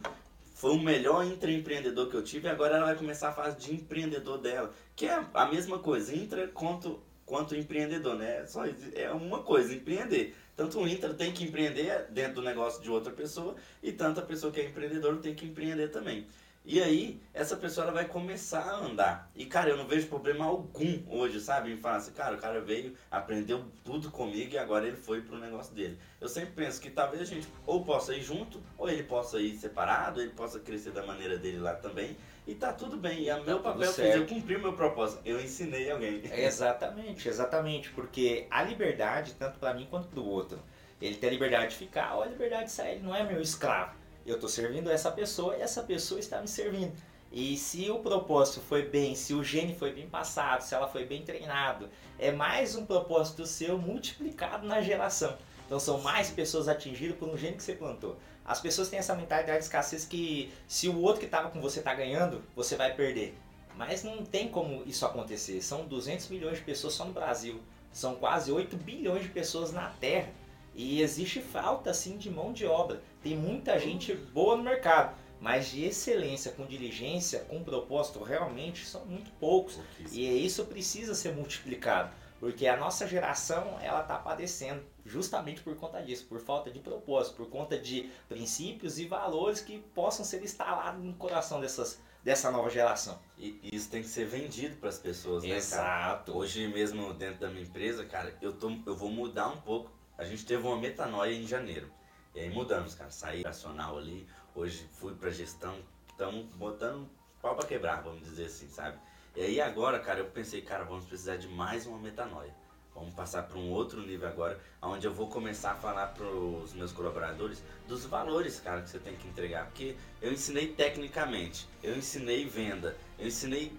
[0.55, 3.75] foi o melhor intraempreendedor que eu tive e agora ela vai começar a fase de
[3.75, 4.71] empreendedor dela.
[4.95, 8.45] Que é a mesma coisa, intra quanto, quanto empreendedor, né?
[8.45, 10.37] Só é uma coisa, empreender.
[10.63, 14.23] Tanto o intra tem que empreender dentro do negócio de outra pessoa e tanto a
[14.23, 16.25] pessoa que é empreendedor tem que empreender também.
[16.65, 19.29] E aí, essa pessoa ela vai começar a andar.
[19.35, 21.73] E, cara, eu não vejo problema algum hoje, sabe?
[21.73, 25.37] Em falar assim, cara, o cara veio, aprendeu tudo comigo e agora ele foi pro
[25.37, 25.99] negócio dele.
[26.21, 29.57] Eu sempre penso que talvez a gente ou possa ir junto, ou ele possa ir
[29.57, 32.17] separado, ele possa crescer da maneira dele lá também.
[32.47, 33.29] E tá tudo bem.
[33.29, 35.23] E meu tá papel foi eu cumprir o meu propósito.
[35.25, 36.23] Eu ensinei alguém.
[36.33, 37.91] Exatamente, exatamente.
[37.91, 40.59] Porque a liberdade, tanto para mim quanto pro outro,
[41.01, 42.97] ele tem a liberdade de ficar ou a liberdade de sair.
[42.97, 43.95] Ele não é meu escravo.
[44.27, 46.93] Eu estou servindo essa pessoa e essa pessoa está me servindo.
[47.33, 51.07] E se o propósito foi bem, se o gene foi bem passado, se ela foi
[51.07, 55.37] bem treinado, é mais um propósito seu multiplicado na geração.
[55.65, 58.19] Então são mais pessoas atingidas por um gene que você plantou.
[58.45, 61.79] As pessoas têm essa mentalidade de escassez que se o outro que estava com você
[61.79, 63.37] está ganhando, você vai perder.
[63.77, 65.63] Mas não tem como isso acontecer.
[65.63, 67.61] São 200 milhões de pessoas só no Brasil.
[67.93, 70.31] São quase 8 bilhões de pessoas na Terra.
[70.75, 73.03] E existe falta assim de mão de obra.
[73.23, 79.05] Tem muita gente boa no mercado, mas de excelência, com diligência, com propósito, realmente são
[79.05, 79.79] muito poucos.
[80.11, 86.01] E isso precisa ser multiplicado, porque a nossa geração ela está padecendo justamente por conta
[86.03, 91.03] disso, por falta de propósito, por conta de princípios e valores que possam ser instalados
[91.05, 93.19] no coração dessas dessa nova geração.
[93.37, 96.31] E isso tem que ser vendido para as pessoas, né, Exato.
[96.31, 96.39] Cara?
[96.39, 99.91] Hoje mesmo dentro da minha empresa, cara, eu tô eu vou mudar um pouco
[100.23, 101.91] a gente teve uma metanoia em janeiro.
[102.35, 103.11] E aí mudamos, cara.
[103.11, 105.77] Saí racional ali, hoje fui pra gestão,
[106.09, 107.09] estamos botando
[107.41, 108.99] pau pra quebrar, vamos dizer assim, sabe?
[109.35, 112.55] E aí agora, cara, eu pensei, cara, vamos precisar de mais uma metanoia.
[112.95, 116.75] Vamos passar para um outro nível agora, onde eu vou começar a falar para os
[116.75, 119.67] meus colaboradores dos valores, cara, que você tem que entregar.
[119.67, 123.73] Porque eu ensinei tecnicamente, eu ensinei venda, eu ensinei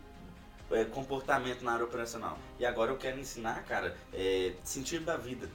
[0.72, 2.38] é, comportamento na área operacional.
[2.60, 5.48] E agora eu quero ensinar, cara, é, sentido da vida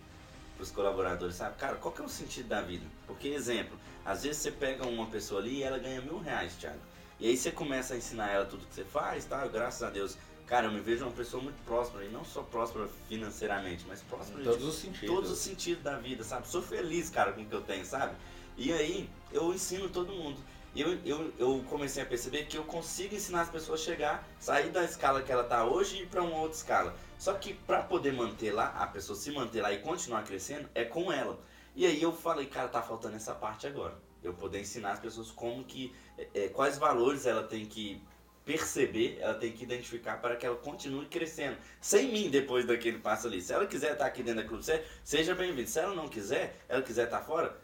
[0.55, 1.57] para os colaboradores, sabe?
[1.57, 2.87] Cara, qual que é o sentido da vida?
[3.07, 6.79] Porque, exemplo, às vezes você pega uma pessoa ali e ela ganha mil reais, Thiago.
[7.21, 9.45] E aí você começa a ensinar ela tudo que você faz, tá?
[9.47, 10.17] Graças a Deus.
[10.49, 14.41] Cara, eu me vejo uma pessoa muito próspera, e não só próspera financeiramente, mas próspera
[14.41, 15.15] em todos os sentidos.
[15.15, 16.49] Todos os sentidos da vida, sabe?
[16.49, 18.17] Sou feliz, cara, com o que eu tenho, sabe?
[18.57, 20.41] E aí, eu ensino todo mundo.
[20.75, 24.29] E eu, eu, eu comecei a perceber que eu consigo ensinar as pessoas a chegar,
[24.41, 26.97] sair da escala que ela está hoje e ir para uma outra escala.
[27.19, 30.85] Só que para poder manter lá, a pessoa se manter lá e continuar crescendo, é
[30.85, 31.39] com ela.
[31.77, 33.99] E aí eu falei, cara, tá faltando essa parte agora.
[34.23, 38.03] Eu poder ensinar as pessoas como que, é, é, quais valores ela tem que
[38.49, 41.59] perceber, ela tem que identificar para que ela continue crescendo.
[41.83, 43.43] Sem mim, depois daquele passo ali.
[43.43, 44.65] Se ela quiser estar aqui dentro da Clube
[45.05, 45.69] seja bem-vindo.
[45.69, 47.55] Se ela não quiser, ela quiser estar fora,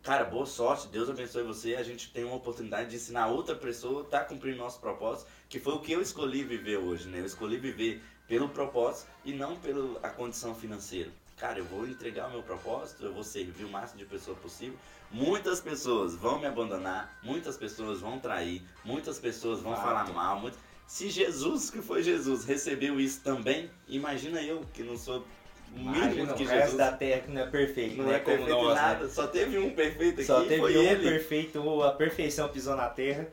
[0.00, 1.74] cara, boa sorte, Deus abençoe você.
[1.74, 5.72] A gente tem uma oportunidade de ensinar outra pessoa, tá cumprindo nosso propósito, que foi
[5.72, 7.18] o que eu escolhi viver hoje, né?
[7.18, 11.10] Eu escolhi viver pelo propósito e não pela condição financeira.
[11.42, 14.78] Cara, eu vou entregar o meu propósito, eu vou servir o máximo de pessoas possível.
[15.10, 19.82] Muitas pessoas vão me abandonar, muitas pessoas vão trair, muitas pessoas vão Fato.
[19.84, 20.38] falar mal.
[20.38, 20.56] Muito...
[20.86, 25.26] Se Jesus, que foi Jesus, recebeu isso também, imagina eu que não sou
[25.72, 26.76] mínimo que o Jesus.
[26.76, 28.14] da terra que não é perfeito, não né?
[28.14, 29.10] é perfeito Como nós, nada, né?
[29.10, 31.10] só teve um perfeito aqui, Só teve um ele.
[31.10, 33.26] perfeito, a perfeição pisou na terra.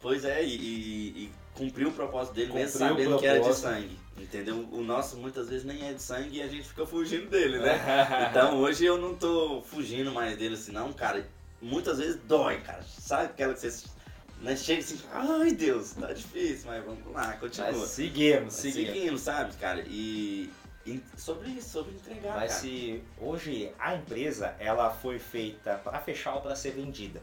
[0.00, 3.98] Pois é, e, e, e cumpriu o propósito dele mesmo sabendo que era de sangue.
[4.16, 4.68] Entendeu?
[4.70, 7.80] O nosso muitas vezes nem é de sangue e a gente fica fugindo dele, né?
[8.30, 11.26] então hoje eu não tô fugindo mais dele assim, não, cara.
[11.62, 12.82] Muitas vezes dói, cara.
[12.82, 13.88] Sabe aquela que você
[14.40, 17.72] né, chega assim, ai Deus, tá difícil, mas vamos lá, continua.
[17.72, 18.94] Mas seguimos, seguimos.
[18.94, 19.84] Seguimos, sabe, cara?
[19.86, 20.50] E,
[20.86, 22.62] e sobre isso, sobre entregar, Mas cara.
[22.62, 27.22] se hoje a empresa, ela foi feita para fechar ou para ser vendida.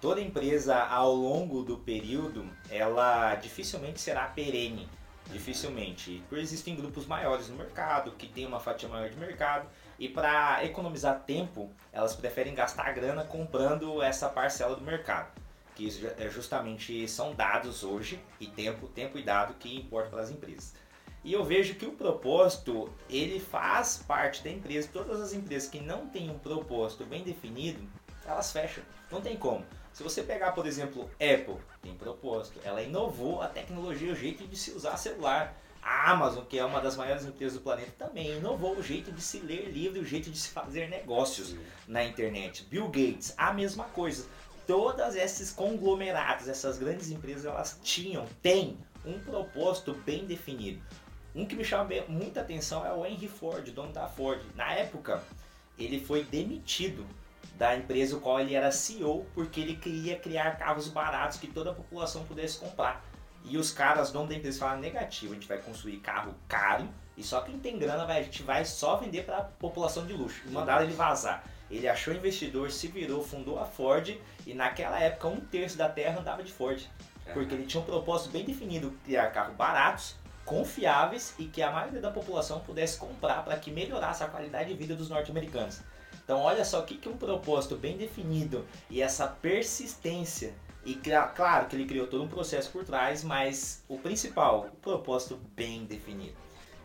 [0.00, 4.88] Toda empresa ao longo do período, ela dificilmente será perene
[5.32, 6.22] Dificilmente.
[6.28, 10.64] Porque existem grupos maiores no mercado, que tem uma fatia maior de mercado, e para
[10.64, 15.30] economizar tempo, elas preferem gastar grana comprando essa parcela do mercado.
[15.74, 20.30] Que é justamente são dados hoje, e tempo, tempo e dado que importa para as
[20.30, 20.74] empresas.
[21.26, 24.88] E eu vejo que o propósito, ele faz parte da empresa.
[24.92, 27.84] Todas as empresas que não têm um propósito bem definido,
[28.24, 28.84] elas fecham.
[29.10, 29.66] Não tem como.
[29.96, 32.60] Se você pegar, por exemplo, Apple, tem propósito.
[32.62, 35.56] Ela inovou a tecnologia, o jeito de se usar celular.
[35.82, 39.22] A Amazon, que é uma das maiores empresas do planeta, também inovou o jeito de
[39.22, 41.56] se ler livro, o jeito de se fazer negócios
[41.88, 42.64] na internet.
[42.64, 44.26] Bill Gates, a mesma coisa.
[44.66, 50.82] Todas esses conglomerados, essas grandes empresas, elas tinham, têm um propósito bem definido.
[51.34, 54.42] Um que me chama muita atenção é o Henry Ford, dono da Ford.
[54.54, 55.24] Na época,
[55.78, 57.06] ele foi demitido
[57.56, 61.70] da empresa o qual ele era CEO, porque ele queria criar carros baratos que toda
[61.70, 63.04] a população pudesse comprar.
[63.44, 67.22] E os caras, dono da empresa, falaram negativo, a gente vai construir carro caro e
[67.22, 70.42] só quem tem grana vai, a gente vai só vender para a população de luxo.
[70.46, 71.44] E mandaram ele vazar.
[71.70, 74.16] Ele achou investidor, se virou, fundou a Ford
[74.46, 76.82] e naquela época um terço da terra andava de Ford.
[77.32, 80.14] Porque ele tinha um propósito bem definido, criar carros baratos,
[80.44, 84.76] confiáveis e que a maioria da população pudesse comprar para que melhorasse a qualidade de
[84.76, 85.80] vida dos norte-americanos.
[86.26, 90.52] Então olha só o que, que um propósito bem definido e essa persistência
[90.84, 90.94] e
[91.34, 95.84] claro que ele criou todo um processo por trás, mas o principal, o propósito bem
[95.84, 96.34] definido.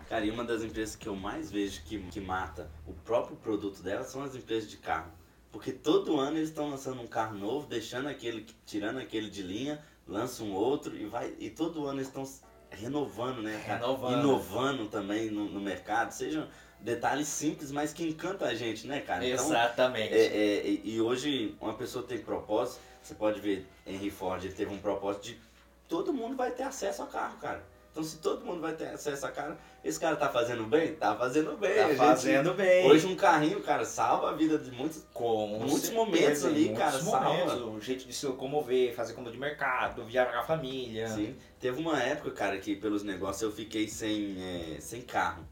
[0.08, 3.82] Cara, e uma das empresas que eu mais vejo que, que mata o próprio produto
[3.82, 5.12] dela são as empresas de carro.
[5.52, 9.84] Porque todo ano eles estão lançando um carro novo, deixando aquele, tirando aquele de linha,
[10.08, 11.36] lançam um outro e vai.
[11.40, 12.24] E todo ano eles estão
[12.72, 13.62] renovando, né?
[13.66, 14.20] Renovando.
[14.20, 16.12] Inovando também no, no mercado.
[16.12, 16.48] Sejam
[16.82, 19.26] detalhes simples, mas que encanta a gente, né, cara?
[19.26, 20.14] Então, Exatamente.
[20.14, 24.74] É, é, e hoje uma pessoa tem propósito, você pode ver Henry Ford, ele teve
[24.74, 25.40] um propósito de
[25.88, 27.62] todo mundo vai ter acesso a carro, cara.
[27.92, 30.96] Então se todo mundo vai ter acesso a carro, esse cara tá fazendo bem?
[30.96, 31.76] Tá fazendo bem.
[31.76, 32.90] Tá fazendo bem.
[32.90, 36.78] Hoje um carrinho, cara, salva a vida de muitos, Com muitos certeza, momentos ali, muitos
[36.78, 37.66] cara, momentos, salva.
[37.66, 41.10] O jeito de se locomover, fazer compra de mercado, viajar com a família.
[41.10, 41.36] Sim.
[41.60, 45.46] Teve uma época, cara, que pelos negócios eu fiquei sem, é, sem carro.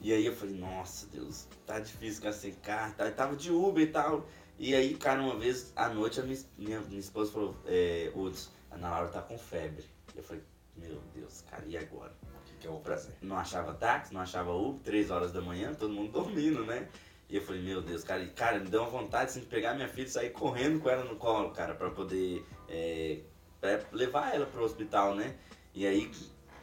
[0.00, 2.94] E aí eu falei, nossa Deus, tá difícil ficar sem carro.
[2.94, 3.06] Tá?
[3.06, 4.26] Eu tava de Uber e tal.
[4.58, 8.10] E aí, cara, uma vez à noite a minha, minha, minha esposa falou, é,
[8.70, 9.84] a Ana Laura tá com febre.
[10.14, 10.42] Eu falei,
[10.76, 12.14] meu Deus, cara, e agora?
[12.22, 13.14] O que, que eu vou fazer?
[13.22, 16.88] Não achava táxi, não achava Uber, três horas da manhã, todo mundo dormindo, né?
[17.28, 19.74] E eu falei, meu Deus, cara, e, cara, me deu uma vontade assim, de pegar
[19.74, 23.20] minha filha e sair correndo com ela no colo, cara, pra poder é,
[23.60, 25.36] pra levar ela pro hospital, né?
[25.74, 26.10] E aí,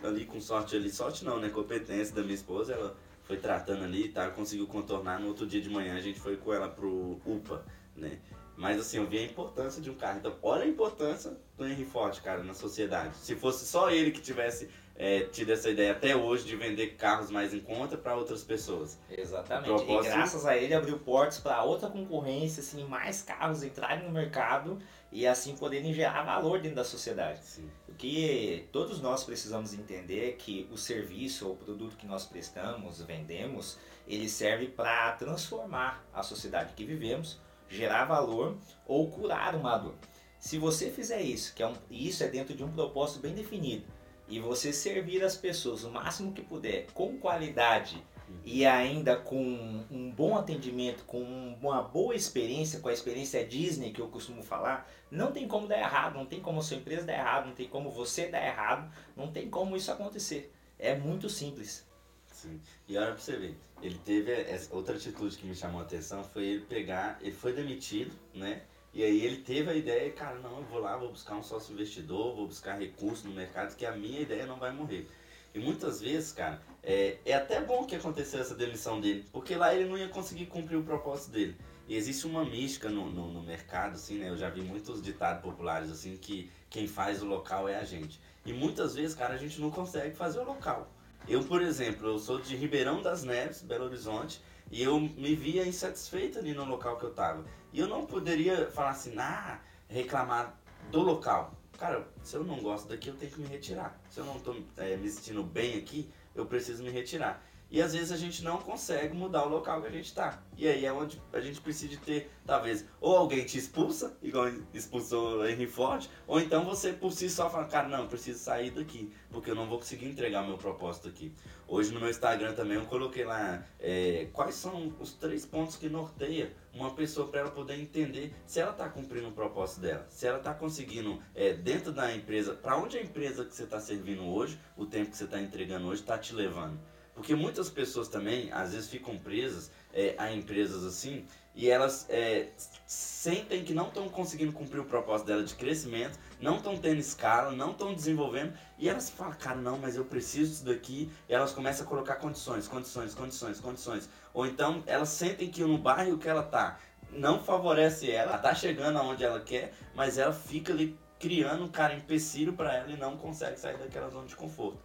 [0.03, 1.49] ali com sorte ali, sorte não, né?
[1.49, 4.29] Competência da minha esposa, ela foi tratando ali, tá?
[4.29, 5.19] Conseguiu contornar.
[5.19, 8.19] No outro dia de manhã a gente foi com ela pro UPA, né?
[8.55, 10.19] Mas assim, eu vi a importância de um carro.
[10.19, 13.15] Então, olha a importância do Henry Ford, cara, na sociedade.
[13.17, 17.31] Se fosse só ele que tivesse é, tido essa ideia até hoje de vender carros
[17.31, 18.99] mais em conta para outras pessoas.
[19.09, 19.65] Exatamente.
[19.65, 20.05] Propósito...
[20.05, 24.77] E graças a ele abriu portas para outra concorrência, assim, mais carros entrarem no mercado
[25.11, 27.43] e assim poderem gerar valor dentro da sociedade.
[27.43, 27.69] Sim.
[27.87, 32.25] O que todos nós precisamos entender é que o serviço ou o produto que nós
[32.25, 37.39] prestamos, vendemos, ele serve para transformar a sociedade que vivemos
[37.73, 39.95] gerar valor ou curar uma dor.
[40.39, 43.85] Se você fizer isso, que é um, isso é dentro de um propósito bem definido,
[44.27, 48.01] e você servir as pessoas o máximo que puder, com qualidade
[48.43, 51.21] e ainda com um bom atendimento, com
[51.61, 55.77] uma boa experiência, com a experiência Disney que eu costumo falar, não tem como dar
[55.77, 59.31] errado, não tem como sua empresa dar errado, não tem como você dar errado, não
[59.31, 60.53] tem como isso acontecer.
[60.79, 61.85] É muito simples.
[62.27, 62.59] Sim.
[62.87, 66.23] E olha pra você ver, ele teve essa outra atitude que me chamou a atenção
[66.23, 68.61] foi ele pegar, ele foi demitido, né?
[68.93, 71.73] E aí ele teve a ideia, cara, não, eu vou lá, vou buscar um sócio
[71.73, 75.09] investidor, vou buscar recurso no mercado, que a minha ideia não vai morrer.
[75.53, 79.73] E muitas vezes, cara, é, é até bom que aconteceu essa demissão dele, porque lá
[79.75, 81.55] ele não ia conseguir cumprir o propósito dele.
[81.87, 84.29] E existe uma mística no, no, no, mercado, assim, né?
[84.29, 88.21] Eu já vi muitos ditados populares, assim, que quem faz o local é a gente.
[88.45, 90.89] E muitas vezes, cara, a gente não consegue fazer o local.
[91.27, 95.65] Eu, por exemplo, eu sou de Ribeirão das Neves, Belo Horizonte, e eu me via
[95.65, 97.45] insatisfeito ali no local que eu estava.
[97.71, 100.59] E eu não poderia falar assim, ah, reclamar
[100.91, 101.53] do local.
[101.77, 103.97] cara, se eu não gosto daqui, eu tenho que me retirar.
[104.09, 107.41] Se eu não tô é, me sentindo bem aqui, eu preciso me retirar.
[107.73, 110.43] E às vezes a gente não consegue mudar o local que a gente está.
[110.55, 114.47] E aí é onde a gente precisa de ter, talvez, ou alguém te expulsa, igual
[114.71, 119.11] expulsou Henry Ford, ou então você por si só fala, cara, não, preciso sair daqui,
[119.31, 121.33] porque eu não vou conseguir entregar meu propósito aqui.
[121.67, 125.89] Hoje no meu Instagram também eu coloquei lá é, quais são os três pontos que
[125.89, 130.27] norteia uma pessoa para ela poder entender se ela está cumprindo o propósito dela, se
[130.27, 134.27] ela está conseguindo é, dentro da empresa, para onde a empresa que você está servindo
[134.27, 136.79] hoje, o tempo que você está entregando hoje, está te levando.
[137.13, 142.47] Porque muitas pessoas também, às vezes, ficam presas é, a empresas assim e elas é,
[142.87, 147.51] sentem que não estão conseguindo cumprir o propósito dela de crescimento, não estão tendo escala,
[147.51, 151.11] não estão desenvolvendo e elas falam, cara, não, mas eu preciso disso daqui.
[151.29, 154.09] E elas começam a colocar condições, condições, condições, condições.
[154.33, 156.79] Ou então elas sentem que no bairro que ela tá
[157.11, 161.69] não favorece ela, ela tá chegando aonde ela quer, mas ela fica ali criando um
[161.69, 164.79] cara empecilho para ela e não consegue sair daquela zona de conforto.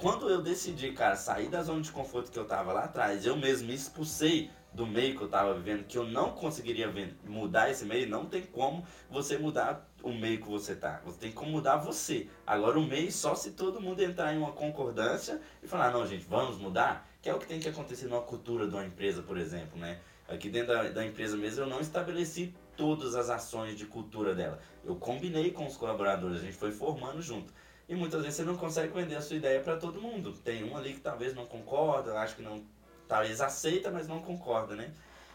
[0.00, 3.36] Quando eu decidi, cara, sair da zona de conforto que eu tava lá atrás, eu
[3.36, 6.88] mesmo me expulsei do meio que eu tava vivendo, que eu não conseguiria
[7.26, 11.02] mudar esse meio, não tem como você mudar o meio que você tá.
[11.04, 12.28] Você tem como mudar você.
[12.46, 16.24] Agora o meio só se todo mundo entrar em uma concordância e falar, não, gente,
[16.28, 19.36] vamos mudar, que é o que tem que acontecer numa cultura de uma empresa, por
[19.36, 19.98] exemplo, né?
[20.28, 24.60] Aqui dentro da, da empresa mesmo eu não estabeleci todas as ações de cultura dela.
[24.84, 27.52] Eu combinei com os colaboradores, a gente foi formando junto.
[27.88, 30.32] E muitas vezes você não consegue vender a sua ideia para todo mundo.
[30.44, 32.62] Tem um ali que talvez não concorda, acho que não,
[33.08, 34.92] talvez aceita, mas não concorda, né?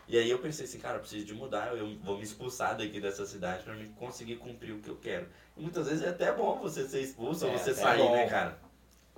[0.08, 3.00] E aí eu pensei assim, cara, eu preciso de mudar, eu vou me expulsar daqui
[3.00, 5.28] dessa cidade para conseguir cumprir o que eu quero.
[5.58, 8.60] E muitas vezes é até bom você ser expulso é, ou você sair, né, cara?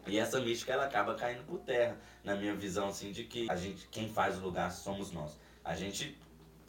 [0.07, 3.55] E essa mística ela acaba caindo por terra, na minha visão assim de que a
[3.55, 5.37] gente, quem faz o lugar somos nós.
[5.63, 6.15] A gente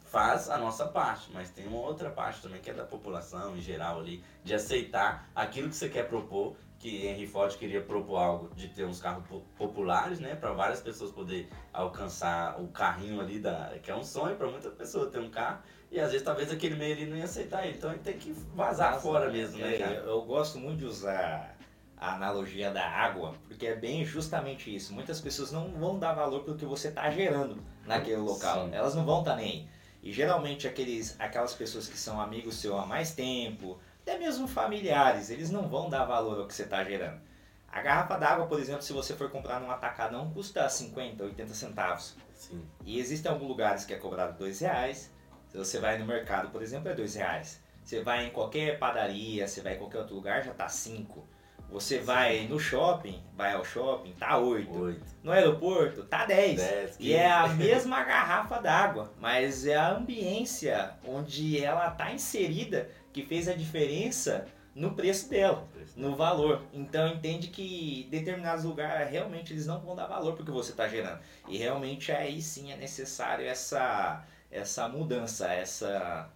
[0.07, 3.61] faz a nossa parte, mas tem uma outra parte também que é da população em
[3.61, 8.55] geral ali, de aceitar aquilo que você quer propor, que Henry Ford queria propor algo
[8.55, 9.23] de ter uns carros
[9.57, 14.35] populares, né, para várias pessoas poder alcançar o carrinho ali da, que é um sonho
[14.37, 15.59] para muitas pessoas ter um carro.
[15.91, 18.31] E às vezes talvez aquele meio ali não ia aceitar ele, então ele tem que
[18.53, 19.95] vazar Nossa, fora mesmo, né, cara?
[19.95, 21.57] Eu gosto muito de usar
[21.97, 24.93] a analogia da água, porque é bem justamente isso.
[24.93, 28.65] Muitas pessoas não vão dar valor pelo que você está gerando naquele local.
[28.65, 28.75] Sim.
[28.75, 29.67] Elas não vão estar tá nem
[30.07, 35.29] e geralmente aqueles, aquelas pessoas que são amigos seu há mais tempo, até mesmo familiares,
[35.29, 37.19] eles não vão dar valor ao que você está gerando.
[37.67, 42.15] A garrafa d'água, por exemplo, se você for comprar num atacadão, custa 50, 80 centavos.
[42.33, 42.65] Sim.
[42.85, 45.11] E existem alguns lugares que é cobrado 2 reais.
[45.49, 47.59] Se você vai no mercado, por exemplo, é 2 reais.
[47.83, 51.27] Você vai em qualquer padaria, você vai em qualquer outro lugar, já está 5.
[51.69, 55.01] Você vai no shopping, vai ao shopping, tá 8.
[55.21, 56.55] No aeroporto, tá 10.
[56.55, 62.89] 10 e é a mesma garrafa d'água, mas é a ambiência onde ela tá inserida
[63.11, 66.61] que fez a diferença no preço dela, no valor.
[66.71, 71.19] Então entende que determinados lugares realmente eles não vão dar valor porque você está gerando.
[71.47, 76.29] E realmente aí sim é necessário essa essa mudança, essa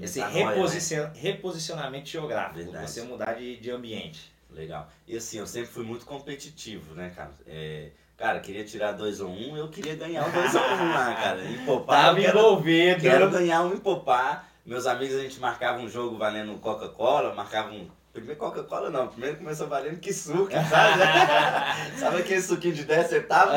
[0.00, 1.12] esse reposicion, né?
[1.14, 2.90] reposicionamento geográfico, Verdade.
[2.90, 4.32] você mudar de, de ambiente.
[4.50, 4.88] Legal.
[5.06, 7.32] E assim, eu sempre fui muito competitivo, né, cara?
[7.46, 10.64] É, cara, queria tirar 2 ou 1, um, eu queria ganhar o 2 ou 1
[10.64, 11.44] um lá, cara.
[11.44, 12.04] Empopar.
[12.06, 13.00] Tava envolvido.
[13.00, 14.48] Quero ganhar um empopar.
[14.64, 19.36] Meus amigos, a gente marcava um jogo valendo Coca-Cola, marcava um Primeiro Coca-Cola não, primeiro
[19.36, 21.00] começou valendo que suco, sabe?
[21.96, 23.54] sabe aquele suquinho de 10 centavos?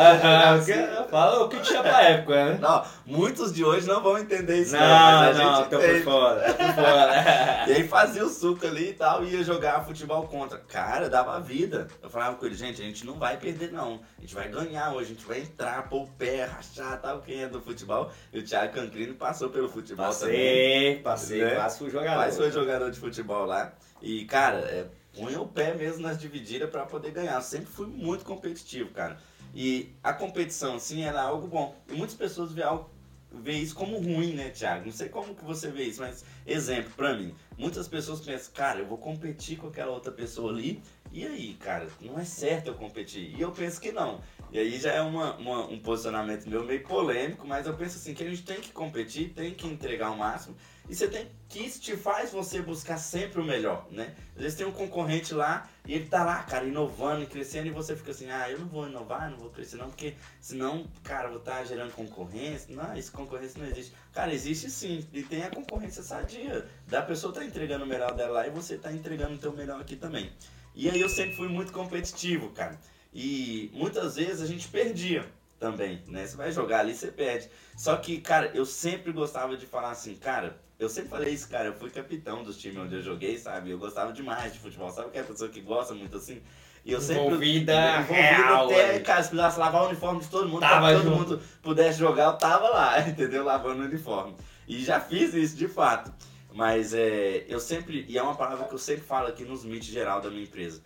[1.10, 2.60] Fala o que tinha pra época, né?
[2.62, 5.80] Não, muitos de hoje não vão entender isso não, não mas a não, gente tô
[5.80, 7.66] por fora, tô por fora.
[7.68, 10.60] e aí fazia o suco ali e tal, ia jogar futebol contra.
[10.60, 11.88] Cara, dava vida.
[11.99, 14.93] Eu falava com ele, gente, a gente não vai perder não, a gente vai ganhar
[14.93, 18.12] hoje, a gente vai entrar, pôr o pé, rachar, tal, quem é do futebol.
[18.32, 21.01] E o Thiago Cancrino passou pelo futebol passei, também.
[21.01, 21.56] Passei, passei, né?
[21.56, 22.16] quase fui jogador.
[22.18, 23.74] Quase foi jogador de futebol lá.
[24.04, 24.86] E, cara, é,
[25.16, 27.39] põe o pé mesmo nas divididas para poder ganhar.
[27.41, 29.18] Sempre fui muito competitivo, cara.
[29.56, 31.74] E a competição, assim, era algo bom.
[31.88, 32.89] E muitas pessoas vê, algo,
[33.32, 34.86] vê isso como ruim, né, Thiago?
[34.86, 37.34] Não sei como que você vê isso, mas exemplo, pra mim.
[37.58, 40.84] Muitas pessoas pensam, cara, eu vou competir com aquela outra pessoa ali.
[41.14, 43.34] E aí, cara, não é certo eu competir.
[43.38, 44.20] E eu penso que não.
[44.51, 48.14] E aí já é uma, uma, um posicionamento meu meio polêmico, mas eu penso assim,
[48.14, 50.58] que a gente tem que competir, tem que entregar o máximo.
[50.93, 54.13] E você tem que te faz você buscar sempre o melhor, né?
[54.35, 57.71] Às vezes tem um concorrente lá e ele tá lá, cara, inovando e crescendo e
[57.71, 61.29] você fica assim, ah, eu não vou inovar, não vou crescer não, porque senão, cara,
[61.29, 62.75] vou estar tá gerando concorrência.
[62.75, 63.91] Não, esse concorrência não existe.
[64.13, 65.03] Cara, existe sim.
[65.11, 66.63] E tem a concorrência sadia.
[66.87, 69.81] Da pessoa tá entregando o melhor dela lá e você tá entregando o teu melhor
[69.81, 70.31] aqui também.
[70.75, 72.79] E aí eu sempre fui muito competitivo, cara.
[73.11, 75.27] E muitas vezes a gente perdia
[75.64, 76.28] também, né?
[76.28, 77.49] Você vai jogar ali, você perde.
[77.78, 81.70] Só que, cara, eu sempre gostava de falar assim, cara, eu sempre falei isso, cara,
[81.70, 83.72] eu fui capitão dos times onde eu joguei, sabe?
[83.72, 86.41] Eu gostava demais de futebol, sabe que é a pessoa que gosta muito assim?
[86.84, 87.28] E eu sempre.
[87.28, 88.66] Envolvida, real.
[88.66, 91.18] Até, cara, se precisasse lavar o uniforme de todo mundo, tava pra todo junto.
[91.18, 93.45] mundo pudesse jogar, eu tava lá, entendeu?
[93.45, 94.36] Lavando o uniforme.
[94.68, 96.11] E já fiz isso de fato.
[96.53, 99.88] Mas é, eu sempre, e é uma palavra que eu sempre falo aqui nos meets
[99.88, 100.82] geral da minha empresa.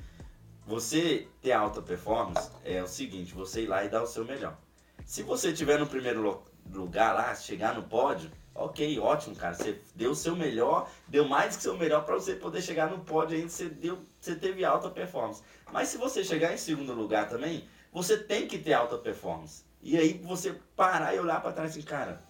[0.67, 4.55] Você ter alta performance é o seguinte, você ir lá e dar o seu melhor.
[5.07, 9.53] Se você estiver no primeiro lugar lá, chegar no pódio, ok, ótimo, cara.
[9.53, 12.99] Você deu o seu melhor, deu mais que seu melhor para você poder chegar no
[12.99, 15.41] pódio ainda, você, deu, você teve alta performance.
[15.71, 19.63] Mas se você chegar em segundo lugar também, você tem que ter alta performance.
[19.81, 22.21] E aí você parar e olhar para trás assim, cara,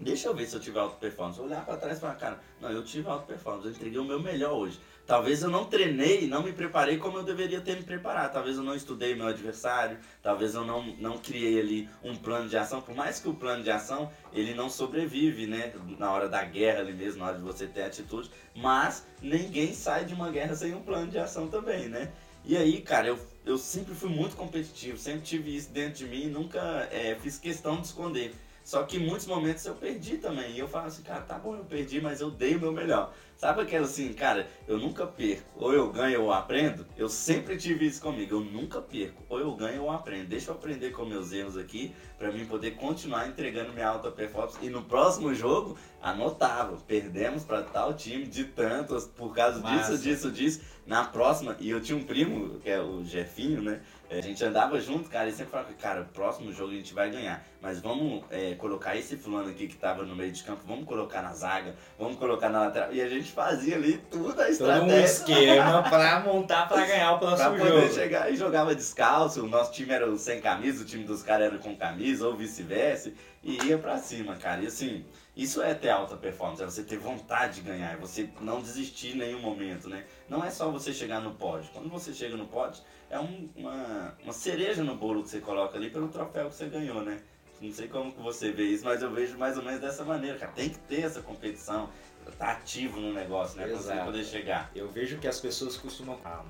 [0.00, 1.40] deixa eu ver se eu tive alta performance.
[1.40, 4.20] Olhar para trás e falar, cara, não, eu tive alta performance, eu entreguei o meu
[4.20, 4.80] melhor hoje.
[5.06, 8.32] Talvez eu não treinei, não me preparei como eu deveria ter me preparado.
[8.32, 12.56] Talvez eu não estudei meu adversário, talvez eu não, não criei ali um plano de
[12.56, 12.80] ação.
[12.80, 15.72] Por mais que o plano de ação ele não sobrevive, né?
[15.98, 18.30] Na hora da guerra ali mesmo, na hora de você ter atitude.
[18.54, 22.12] Mas ninguém sai de uma guerra sem um plano de ação também, né?
[22.44, 26.26] E aí, cara, eu, eu sempre fui muito competitivo, sempre tive isso dentro de mim
[26.26, 28.32] nunca é, fiz questão de esconder.
[28.70, 30.52] Só que em muitos momentos eu perdi também.
[30.52, 33.12] E eu falo assim, cara, tá bom, eu perdi, mas eu dei o meu melhor.
[33.36, 35.50] Sabe aquela assim, cara, eu nunca perco.
[35.56, 36.86] Ou eu ganho ou aprendo.
[36.96, 38.36] Eu sempre tive isso comigo.
[38.36, 39.24] Eu nunca perco.
[39.28, 40.28] Ou eu ganho ou aprendo.
[40.28, 44.58] Deixa eu aprender com meus erros aqui para mim poder continuar entregando minha alta performance.
[44.62, 46.76] E no próximo jogo, anotava.
[46.86, 49.96] Perdemos para tal time de tantos por causa Massa.
[49.96, 50.60] disso, disso, disso.
[50.86, 53.80] Na próxima, e eu tinha um primo, que é o Jefinho, né?
[54.10, 56.92] É, a gente andava junto, cara, e sempre falava, cara, o próximo jogo a gente
[56.92, 57.46] vai ganhar.
[57.62, 61.22] Mas vamos é, colocar esse fulano aqui que tava no meio de campo, vamos colocar
[61.22, 62.92] na zaga, vamos colocar na lateral.
[62.92, 64.80] E a gente fazia ali tudo a estratégia.
[64.80, 67.94] Todo um esquema pra montar pra ganhar o próximo pra poder jogo.
[67.94, 69.44] chegar e jogava descalço.
[69.44, 73.12] O nosso time era sem camisa, o time dos caras era com camisa, ou vice-versa.
[73.44, 74.60] E ia pra cima, cara.
[74.62, 75.04] E assim,
[75.36, 79.12] isso é ter alta performance, é você ter vontade de ganhar, é você não desistir
[79.14, 80.04] em nenhum momento, né?
[80.28, 81.70] Não é só você chegar no pódio.
[81.72, 85.76] Quando você chega no pódio, é um, uma, uma cereja no bolo que você coloca
[85.76, 87.20] ali pelo troféu que você ganhou, né?
[87.60, 90.38] Não sei como que você vê isso, mas eu vejo mais ou menos dessa maneira,
[90.38, 90.52] cara.
[90.52, 91.90] Tem que ter essa competição,
[92.38, 93.66] tá ativo no negócio, né?
[93.66, 94.70] Pra você poder chegar.
[94.74, 96.42] Eu vejo que as pessoas costumam a,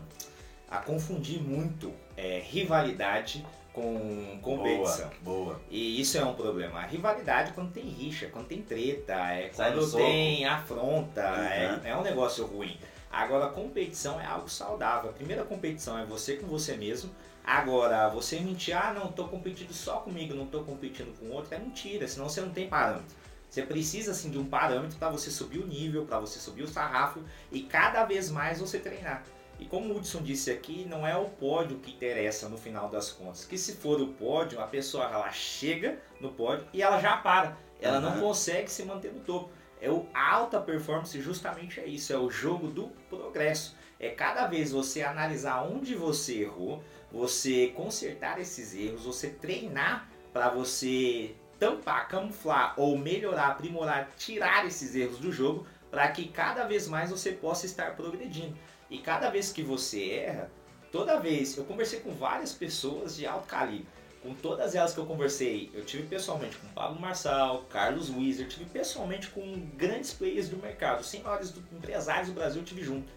[0.71, 5.11] a confundir muito é, rivalidade com competição.
[5.23, 5.61] Boa, boa.
[5.71, 6.81] E isso é um problema.
[6.81, 11.45] A rivalidade quando tem rixa, quando tem treta, é quando tem afronta, uhum.
[11.45, 12.79] é, é um negócio ruim.
[13.11, 15.11] Agora, a competição é algo saudável.
[15.11, 17.11] A primeira competição é você com você mesmo.
[17.45, 21.59] Agora, você mentir, ah, não, estou competindo só comigo, não estou competindo com outro, é
[21.59, 23.17] mentira, senão você não tem parâmetro.
[23.49, 26.69] Você precisa, assim, de um parâmetro para você subir o nível, para você subir o
[26.69, 29.25] sarrafo e cada vez mais você treinar.
[29.59, 33.11] E como o Hudson disse aqui, não é o pódio que interessa no final das
[33.11, 33.45] contas.
[33.45, 37.59] Que se for o pódio, a pessoa ela chega no pódio e ela já para.
[37.81, 38.03] Ela uhum.
[38.03, 39.51] não consegue se manter no topo.
[39.81, 43.77] É o alta performance justamente é isso, é o jogo do progresso.
[43.99, 50.49] É cada vez você analisar onde você errou, você consertar esses erros, você treinar para
[50.49, 56.87] você tampar, camuflar ou melhorar, aprimorar, tirar esses erros do jogo para que cada vez
[56.87, 58.57] mais você possa estar progredindo.
[58.89, 60.51] E cada vez que você erra,
[60.91, 63.87] toda vez, eu conversei com várias pessoas de alto calibre
[64.23, 68.67] com todas elas que eu conversei, eu tive pessoalmente com Pablo Marçal, Carlos Wizard, tive
[68.67, 73.11] pessoalmente com grandes players do mercado, sem maiores empresários do Brasil, eu tive junto.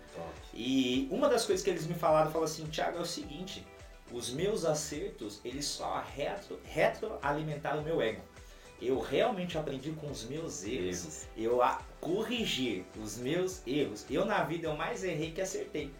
[0.53, 3.65] E uma das coisas que eles me falaram, falou assim, Thiago, é o seguinte,
[4.11, 8.21] os meus acertos, eles só retro, retroalimentaram o meu ego.
[8.81, 11.27] Eu realmente aprendi com os meus erros, erros.
[11.37, 14.05] eu a corrigir os meus erros.
[14.09, 15.91] Eu na vida eu mais errei que acertei,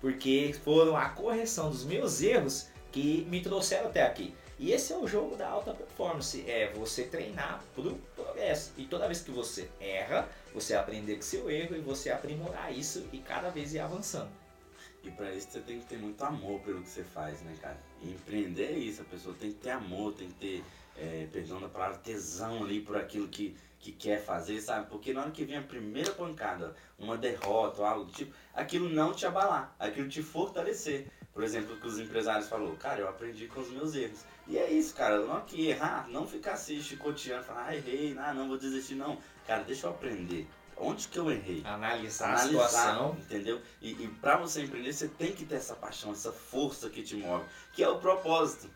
[0.00, 4.34] porque foram a correção dos meus erros que me trouxeram até aqui.
[4.58, 8.72] E esse é o jogo da alta performance, é você treinar pro progresso.
[8.78, 13.06] E toda vez que você erra, você aprender com seu erro e você aprimorar isso
[13.12, 14.30] e cada vez ir avançando.
[15.04, 17.78] E para isso você tem que ter muito amor pelo que você faz, né, cara?
[18.02, 20.64] E empreender é isso, a pessoa tem que ter amor, tem que ter,
[20.96, 24.88] é, perdão da palavra, tesão ali por aquilo que, que quer fazer, sabe?
[24.88, 28.88] Porque na hora que vem a primeira pancada, uma derrota ou algo do tipo, aquilo
[28.88, 31.06] não te abalar, aquilo te fortalecer.
[31.32, 34.24] Por exemplo, que os empresários falou, cara, eu aprendi com os meus erros.
[34.48, 38.32] E é isso, cara, não que errar, não ficar assim chicoteando, falar, ah, errei, ah,
[38.32, 39.18] não vou desistir, não.
[39.46, 40.48] Cara, deixa eu aprender.
[40.76, 41.62] Onde que eu errei?
[41.64, 43.16] Analisar, Analisar a situação.
[43.18, 43.60] Entendeu?
[43.80, 47.16] E, e para você empreender, você tem que ter essa paixão, essa força que te
[47.16, 48.68] move, que é o propósito.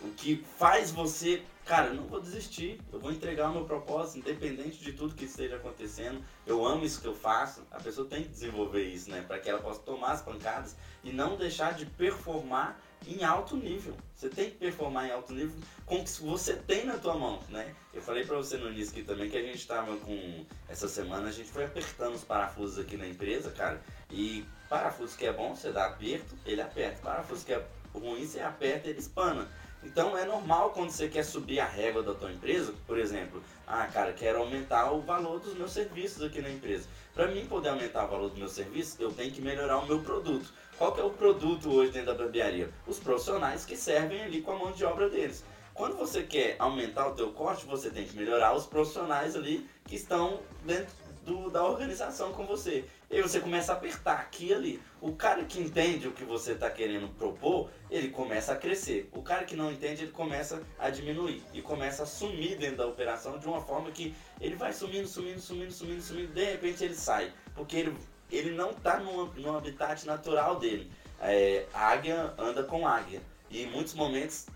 [0.00, 4.20] O que faz você, cara, eu não vou desistir, eu vou entregar o meu propósito,
[4.20, 6.24] independente de tudo que esteja acontecendo.
[6.46, 7.66] Eu amo isso que eu faço.
[7.72, 9.24] A pessoa tem que desenvolver isso, né?
[9.26, 13.94] Para que ela possa tomar as pancadas e não deixar de performar em alto nível.
[14.14, 15.56] Você tem que performar em alto nível
[15.86, 17.74] com o que você tem na tua mão, né?
[17.94, 21.28] Eu falei para você no início aqui também que a gente estava com essa semana
[21.28, 23.80] a gente foi apertando os parafusos aqui na empresa, cara.
[24.10, 27.00] E parafuso que é bom, você dá aperto, ele aperta.
[27.02, 29.48] Parafuso que é ruim, você aperta, ele espana.
[29.82, 33.86] Então é normal quando você quer subir a régua da tua empresa, por exemplo, ah,
[33.86, 36.88] cara, quero aumentar o valor dos meus serviços aqui na empresa.
[37.14, 40.00] Para mim poder aumentar o valor dos meus serviços, eu tenho que melhorar o meu
[40.00, 40.52] produto.
[40.78, 42.70] Qual que é o produto hoje dentro da barbearia?
[42.86, 45.44] Os profissionais que servem ali com a mão de obra deles.
[45.74, 49.96] Quando você quer aumentar o teu corte, você tem que melhorar os profissionais ali que
[49.96, 50.94] estão dentro
[51.26, 52.84] do, da organização com você.
[53.10, 54.80] E aí você começa a apertar aqui ali.
[55.00, 59.08] O cara que entende o que você está querendo propor, ele começa a crescer.
[59.12, 61.42] O cara que não entende, ele começa a diminuir.
[61.52, 65.40] E começa a sumir dentro da operação de uma forma que ele vai sumindo, sumindo,
[65.40, 66.32] sumindo, sumindo, sumindo.
[66.32, 67.32] De repente ele sai.
[67.56, 67.96] Porque ele
[68.30, 70.90] ele não está no, habitat natural dele.
[71.20, 73.20] É, a águia anda com águia.
[73.50, 74.46] E em muitos momentos,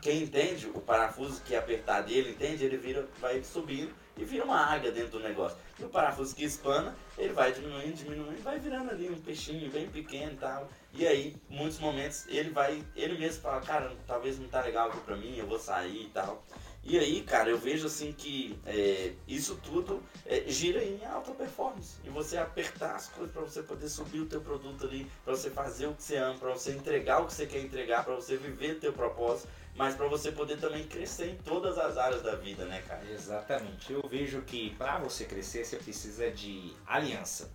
[0.00, 4.44] quem entende o parafuso que é apertar dele, entende, ele vira, vai subindo e vira
[4.44, 5.56] uma águia dentro do negócio.
[5.78, 9.88] E o parafuso que espana, ele vai diminuindo, diminuindo, vai virando ali um peixinho bem
[9.88, 10.68] pequeno e tal.
[10.92, 15.00] E aí, muitos momentos, ele vai, ele mesmo fala, cara, talvez não tá legal aqui
[15.00, 16.44] pra mim, eu vou sair e tal.
[16.86, 21.96] E aí, cara, eu vejo assim que é, isso tudo é, gira em alta performance.
[22.04, 25.50] E você apertar as coisas para você poder subir o teu produto ali, para você
[25.50, 28.36] fazer o que você ama, para você entregar o que você quer entregar, para você
[28.36, 32.34] viver o teu propósito, mas para você poder também crescer em todas as áreas da
[32.34, 33.02] vida, né, cara?
[33.10, 33.90] Exatamente.
[33.90, 37.50] Eu vejo que para você crescer, você precisa de aliança.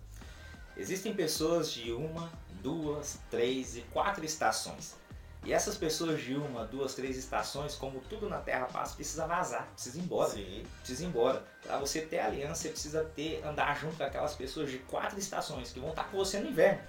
[0.76, 4.96] Existem pessoas de uma, duas, três e quatro estações.
[5.44, 9.66] E essas pessoas de uma, duas, três estações, como tudo na Terra passa, precisa vazar,
[9.72, 10.30] precisa ir embora.
[10.30, 10.66] Sim.
[10.80, 11.44] Precisa ir embora.
[11.62, 15.72] Para você ter aliança, você precisa ter andar junto com aquelas pessoas de quatro estações
[15.72, 16.80] que vão estar com você no inverno.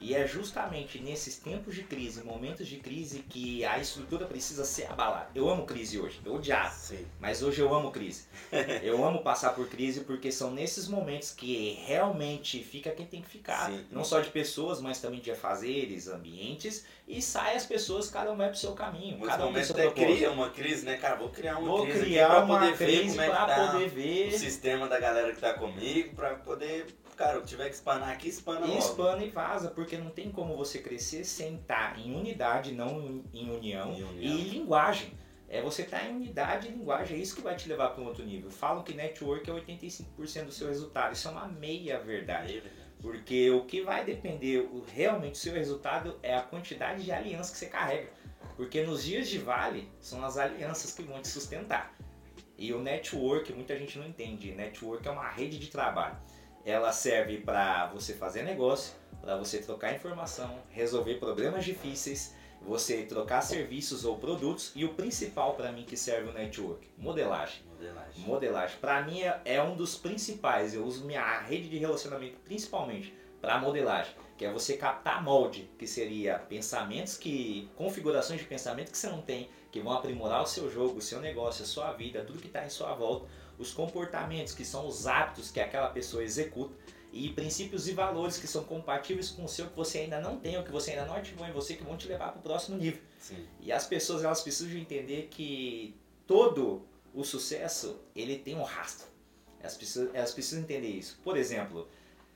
[0.00, 4.86] E é justamente nesses tempos de crise, momentos de crise, que a estrutura precisa ser
[4.86, 5.28] abalada.
[5.34, 7.04] Eu amo crise hoje, eu odiava, Sim.
[7.20, 8.24] mas hoje eu amo crise.
[8.82, 13.28] eu amo passar por crise porque são nesses momentos que realmente fica quem tem que
[13.28, 13.70] ficar.
[13.70, 13.84] Sim.
[13.90, 16.86] Não só de pessoas, mas também de afazeres, ambientes.
[17.08, 19.18] E sai as pessoas, cada um vai pro seu caminho.
[19.18, 21.16] Mas cada um momento até cria uma crise, né, cara?
[21.16, 23.46] Vou criar uma vou crise criar pra uma poder crise ver como é que pra
[23.46, 24.28] tá poder ver.
[24.28, 26.86] o sistema da galera que tá comigo, pra poder
[27.18, 28.78] cara, tiver que espanar aqui, espana e logo.
[28.78, 33.50] espana e vaza, porque não tem como você crescer sem estar em unidade, não em
[33.50, 34.36] união, Em união.
[34.38, 35.12] e linguagem.
[35.50, 38.06] É você estar em unidade e linguagem, é isso que vai te levar para um
[38.06, 38.50] outro nível.
[38.50, 42.62] Falam que network é 85% do seu resultado, isso é uma meia verdade.
[43.00, 47.50] Porque o que vai depender o, realmente do seu resultado é a quantidade de alianças
[47.52, 48.10] que você carrega.
[48.56, 51.94] Porque nos dias de vale, são as alianças que vão te sustentar.
[52.58, 54.50] E o network, muita gente não entende.
[54.52, 56.16] Network é uma rede de trabalho
[56.64, 63.40] ela serve para você fazer negócio, para você trocar informação, resolver problemas difíceis, você trocar
[63.42, 67.62] serviços ou produtos e o principal para mim que serve o network, modelagem.
[67.72, 68.24] Modelagem.
[68.24, 68.78] Modelagem.
[68.80, 70.74] Para mim é, é um dos principais.
[70.74, 75.86] Eu uso minha rede de relacionamento principalmente para modelagem, que é você captar molde, que
[75.86, 80.68] seria pensamentos que configurações de pensamento que você não tem, que vão aprimorar o seu
[80.68, 83.26] jogo, o seu negócio, a sua vida, tudo que está em sua volta
[83.58, 86.74] os comportamentos, que são os hábitos que aquela pessoa executa,
[87.12, 90.56] e princípios e valores que são compatíveis com o seu que você ainda não tem
[90.58, 92.76] ou que você ainda não ativou em você que vão te levar para o próximo
[92.76, 93.00] nível.
[93.18, 93.46] Sim.
[93.60, 95.96] E as pessoas elas precisam entender que
[96.26, 99.06] todo o sucesso ele tem um rastro.
[99.60, 101.18] Elas precisam, elas precisam entender isso.
[101.24, 101.88] Por exemplo,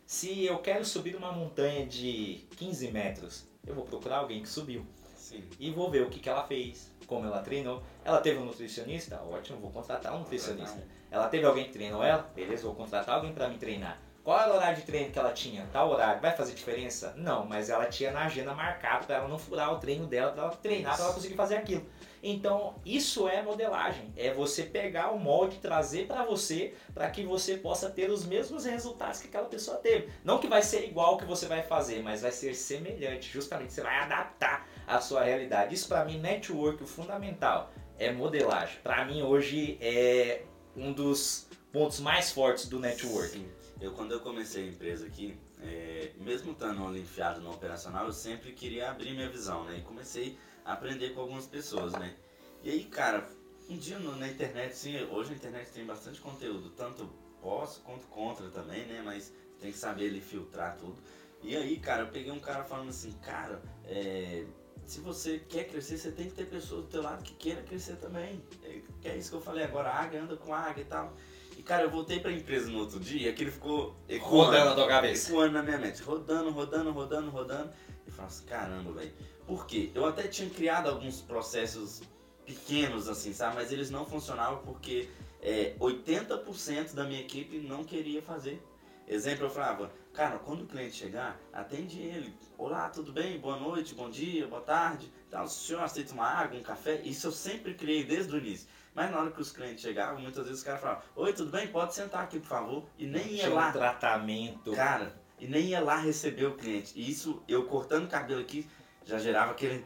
[0.07, 4.85] se eu quero subir uma montanha de 15 metros, eu vou procurar alguém que subiu.
[5.16, 5.45] Sim.
[5.61, 7.82] E vou ver o que, que ela fez, como ela treinou.
[8.04, 9.20] Ela teve um nutricionista?
[9.30, 10.82] Ótimo, vou contratar um nutricionista.
[11.10, 12.30] Ela teve alguém que treinou ela?
[12.34, 13.98] Beleza, vou contratar alguém para me treinar.
[14.24, 15.68] Qual era o horário de treino que ela tinha?
[15.72, 16.22] Tal horário.
[16.22, 17.12] Vai fazer diferença?
[17.16, 20.42] Não, mas ela tinha na agenda marcado para ela não furar o treino dela, para
[20.44, 21.84] ela treinar, para ela conseguir fazer aquilo.
[22.22, 24.12] Então, isso é modelagem.
[24.16, 28.64] É você pegar o molde, trazer para você, para que você possa ter os mesmos
[28.64, 30.08] resultados que aquela pessoa teve.
[30.22, 33.28] Não que vai ser igual que você vai fazer, mas vai ser semelhante.
[33.28, 35.74] Justamente, você vai adaptar a sua realidade.
[35.74, 38.78] Isso para mim, network, o fundamental é modelagem.
[38.83, 40.45] Para mim, hoje, é
[40.76, 43.30] um dos pontos mais fortes do network.
[43.30, 43.49] Sim.
[43.80, 48.53] Eu, quando eu comecei a empresa aqui, é, mesmo estando enfiado no operacional, eu sempre
[48.53, 49.78] queria abrir minha visão, né?
[49.78, 52.14] E comecei a aprender com algumas pessoas, né?
[52.62, 53.28] E aí, cara,
[53.68, 57.11] um dia no, na internet, sim, hoje a internet tem bastante conteúdo, tanto
[57.41, 59.03] pós quanto contra também, né?
[59.05, 60.97] Mas tem que saber ele filtrar tudo.
[61.43, 64.45] E aí, cara, eu peguei um cara falando assim, cara, é,
[64.87, 67.97] se você quer crescer, você tem que ter pessoas do teu lado que queiram crescer
[67.97, 68.43] também.
[68.62, 71.14] É, é isso que eu falei agora, a águia anda com a águia e tal.
[71.57, 74.75] E cara, eu voltei pra empresa no outro dia que ele ficou ecoando, rodando na
[74.75, 75.31] tua cabeça.
[75.31, 77.70] Ecoando na minha mente, rodando, rodando, rodando, rodando.
[78.07, 79.12] E falava assim, caramba, velho.
[79.47, 79.91] Por quê?
[79.95, 82.03] Eu até tinha criado alguns processos
[82.45, 83.57] pequenos, assim, sabe?
[83.57, 85.09] Mas eles não funcionavam porque
[85.41, 88.62] é, 80% da minha equipe não queria fazer.
[89.07, 92.34] Exemplo, eu falava, cara, quando o cliente chegar, atende ele.
[92.58, 93.38] Olá, tudo bem?
[93.38, 95.12] Boa noite, bom dia, boa tarde.
[95.26, 97.00] Então, o senhor aceita uma água, um café?
[97.02, 98.68] Isso eu sempre criei desde o início.
[98.94, 101.66] Mas na hora que os clientes chegavam, muitas vezes os caras falavam, oi, tudo bem?
[101.68, 102.84] Pode sentar aqui, por favor.
[102.98, 103.68] E nem ia Tinha lá.
[103.68, 104.72] um tratamento.
[104.72, 106.92] Cara, e nem ia lá receber o cliente.
[106.94, 108.68] E isso, eu cortando o cabelo aqui,
[109.04, 109.82] já gerava aquele,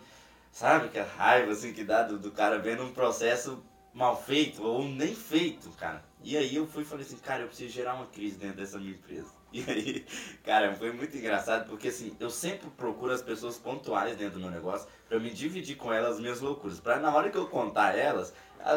[0.50, 3.62] sabe, aquela raiva assim que dá do, do cara vendo um processo
[3.94, 6.04] mal feito ou nem feito, cara.
[6.22, 8.76] E aí eu fui e falei assim, cara, eu preciso gerar uma crise dentro dessa
[8.78, 9.30] minha empresa.
[9.56, 10.06] E aí,
[10.44, 14.50] cara, foi muito engraçado porque assim, eu sempre procuro as pessoas pontuais dentro do meu
[14.50, 16.78] negócio para me dividir com elas as minhas loucuras.
[16.78, 18.34] Pra na hora que eu contar elas,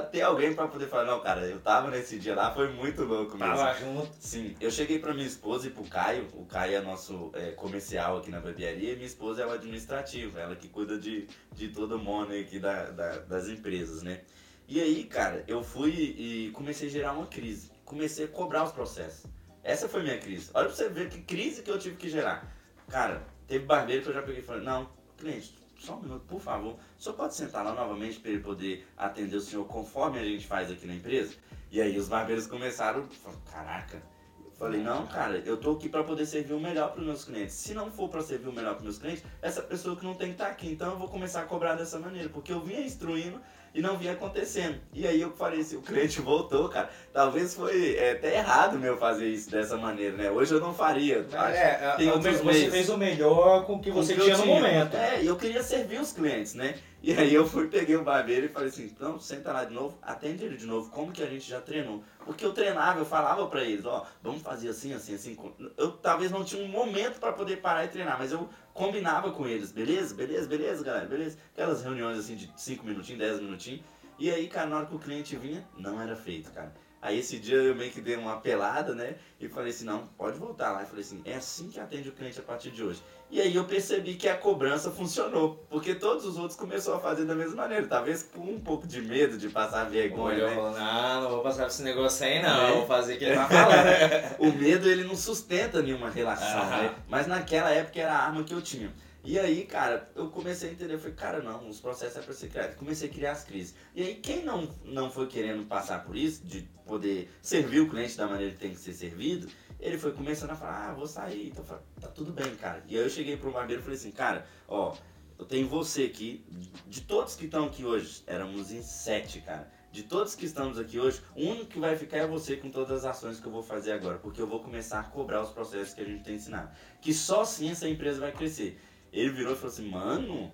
[0.10, 3.38] ter alguém para poder falar, não, cara, eu tava nesse dia lá, foi muito louco
[3.38, 3.56] mesmo.
[3.56, 4.10] Tava junto.
[4.22, 8.18] Sim, eu cheguei pra minha esposa e pro Caio, o Caio é nosso é, comercial
[8.18, 12.00] aqui na barbearia e minha esposa é o administrativo, ela que cuida de, de todo
[12.00, 14.22] mundo aqui da, da, das empresas, né?
[14.66, 18.72] E aí, cara, eu fui e comecei a gerar uma crise, comecei a cobrar os
[18.72, 19.26] processos.
[19.70, 20.50] Essa foi minha crise.
[20.56, 22.44] Olha pra você ver que crise que eu tive que gerar.
[22.90, 26.42] Cara, teve barbeiro que eu já peguei e falei, não, cliente, só um minuto, por
[26.42, 26.74] favor.
[26.98, 30.48] O senhor pode sentar lá novamente para ele poder atender o senhor conforme a gente
[30.48, 31.36] faz aqui na empresa?
[31.70, 33.08] E aí os barbeiros começaram,
[33.52, 34.02] caraca.
[34.44, 37.24] Eu falei, não, cara, eu tô aqui para poder servir o melhor para os meus
[37.26, 37.54] clientes.
[37.54, 40.30] Se não for para servir o melhor para meus clientes, essa pessoa que não tem
[40.30, 40.72] que estar tá aqui.
[40.72, 43.40] Então eu vou começar a cobrar dessa maneira, porque eu vinha instruindo
[43.74, 44.78] e não vinha acontecendo.
[44.94, 46.90] E aí eu falei assim, o cliente voltou, cara.
[47.14, 50.32] Talvez foi é, até errado meu fazer isso dessa maneira, né?
[50.32, 51.26] Hoje eu não faria.
[51.54, 54.46] É, tem outros você fez o melhor com o que com você que tinha no
[54.46, 54.96] momento.
[54.96, 56.76] É, e eu queria servir os clientes, né?
[57.02, 59.98] E aí eu fui, peguei o barbeiro e falei assim, então senta lá de novo,
[60.02, 62.04] atende ele de novo, como que a gente já treinou?
[62.26, 65.38] Porque eu treinava, eu falava para eles, ó, vamos fazer assim, assim, assim.
[65.78, 69.48] Eu talvez não tinha um momento para poder parar e treinar, mas eu combinava com
[69.48, 71.38] eles, beleza, beleza, beleza, galera, beleza.
[71.54, 73.82] Aquelas reuniões assim de 5 minutinhos, 10 minutinhos.
[74.18, 76.74] E aí, cara, na hora que o cliente vinha, não era feito, cara.
[77.02, 79.16] Aí esse dia eu meio que dei uma pelada, né?
[79.40, 80.82] E falei assim, não, pode voltar lá.
[80.82, 83.02] Eu falei assim, é assim que atende o cliente a partir de hoje.
[83.32, 87.26] E aí eu percebi que a cobrança funcionou, porque todos os outros começaram a fazer
[87.26, 90.56] da mesma maneira, talvez com um pouco de medo de passar vergonha, Olha, né?
[90.56, 92.72] Falando, não, não vou passar esse negócio aí não, é.
[92.74, 94.36] vou fazer o que ele tá falando.
[94.40, 96.96] o medo ele não sustenta nenhuma relação, né?
[97.08, 98.92] Mas naquela época era a arma que eu tinha.
[99.24, 102.34] E aí, cara, eu comecei a entender, eu falei, cara, não, os processos é para
[102.34, 102.76] ser criado.
[102.78, 103.76] Comecei a criar as crises.
[103.94, 108.16] E aí, quem não, não foi querendo passar por isso, de poder servir o cliente
[108.18, 109.48] da maneira que tem que ser servido,
[109.80, 111.50] ele foi começando a falar, ah, vou sair.
[111.50, 112.84] Então eu falei, tá tudo bem, cara.
[112.88, 114.96] E aí eu cheguei pro barbeiro e falei assim, cara, ó,
[115.38, 116.46] eu tenho você aqui,
[116.88, 119.72] de todos que estão aqui hoje, éramos em sete, cara.
[119.92, 122.92] De todos que estamos aqui hoje, o único que vai ficar é você com todas
[122.92, 125.94] as ações que eu vou fazer agora, porque eu vou começar a cobrar os processos
[125.94, 126.70] que a gente tem ensinado.
[127.02, 128.80] Que só assim essa empresa vai crescer.
[129.12, 130.52] Ele virou e falou assim, mano,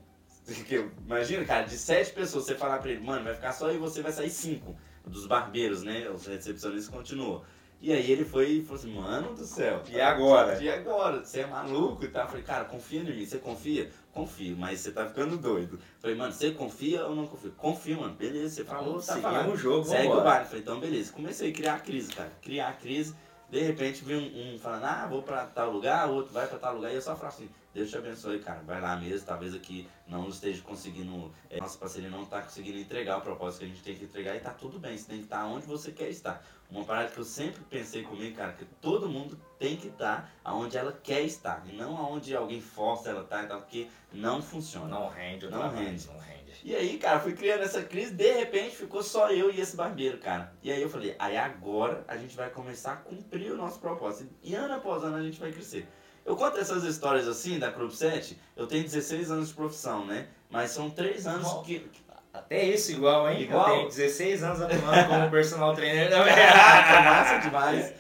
[1.06, 4.02] imagina, cara, de sete pessoas, você falar pra ele, mano, vai ficar só e você
[4.02, 4.76] vai sair cinco.
[5.06, 6.10] Dos barbeiros, né?
[6.10, 7.46] Os recepcionistas continuou.
[7.82, 9.84] E aí ele foi e falou assim, mano do céu.
[9.88, 10.60] E agora?
[10.62, 11.24] E agora?
[11.24, 12.24] Você é maluco e tal.
[12.24, 13.26] Eu falei, cara, confia em mim.
[13.26, 13.92] Você confia?
[14.12, 15.76] Confio, mas você tá ficando doido.
[15.76, 17.52] Eu falei, mano, você confia ou não confia?
[17.52, 18.16] Confio, mano.
[18.16, 19.52] Beleza, você falou, tá falando.
[19.52, 20.46] um jogo, Segue o baile.
[20.46, 21.14] Falei, então beleza.
[21.14, 22.32] Comecei a criar a crise, cara.
[22.42, 23.14] Criar a crise.
[23.52, 26.76] De repente veio um, um falando, ah, vou pra tal lugar, outro vai pra tal
[26.76, 26.92] lugar.
[26.92, 28.62] E eu só falo assim, Deus te abençoe, cara.
[28.66, 33.18] Vai lá mesmo, talvez aqui não esteja conseguindo, é, nossa parceria não está conseguindo entregar
[33.18, 35.26] o propósito que a gente tem que entregar e tá tudo bem, você tem que
[35.26, 36.42] estar tá onde você quer estar.
[36.72, 40.54] Uma parada que eu sempre pensei comigo, cara, que todo mundo tem que estar tá
[40.54, 44.88] onde ela quer estar, e não aonde alguém força ela estar, tá, porque não funciona.
[44.88, 46.08] Não rende, não rende.
[46.08, 46.36] Não rende.
[46.64, 50.18] E aí, cara, fui criando essa crise, de repente ficou só eu e esse barbeiro,
[50.20, 50.54] cara.
[50.64, 54.34] E aí eu falei, aí agora a gente vai começar a cumprir o nosso propósito.
[54.42, 55.86] E ano após ano a gente vai crescer.
[56.26, 60.28] Eu conto essas histórias assim da Club 7, eu tenho 16 anos de profissão, né?
[60.50, 61.88] Mas são 3 anos que.
[62.34, 63.44] Até isso igual, hein?
[63.44, 63.70] Igual.
[63.70, 66.36] Eu tenho 16 anos atuando como personal trainer também.
[66.36, 67.94] Caraca, massa demais.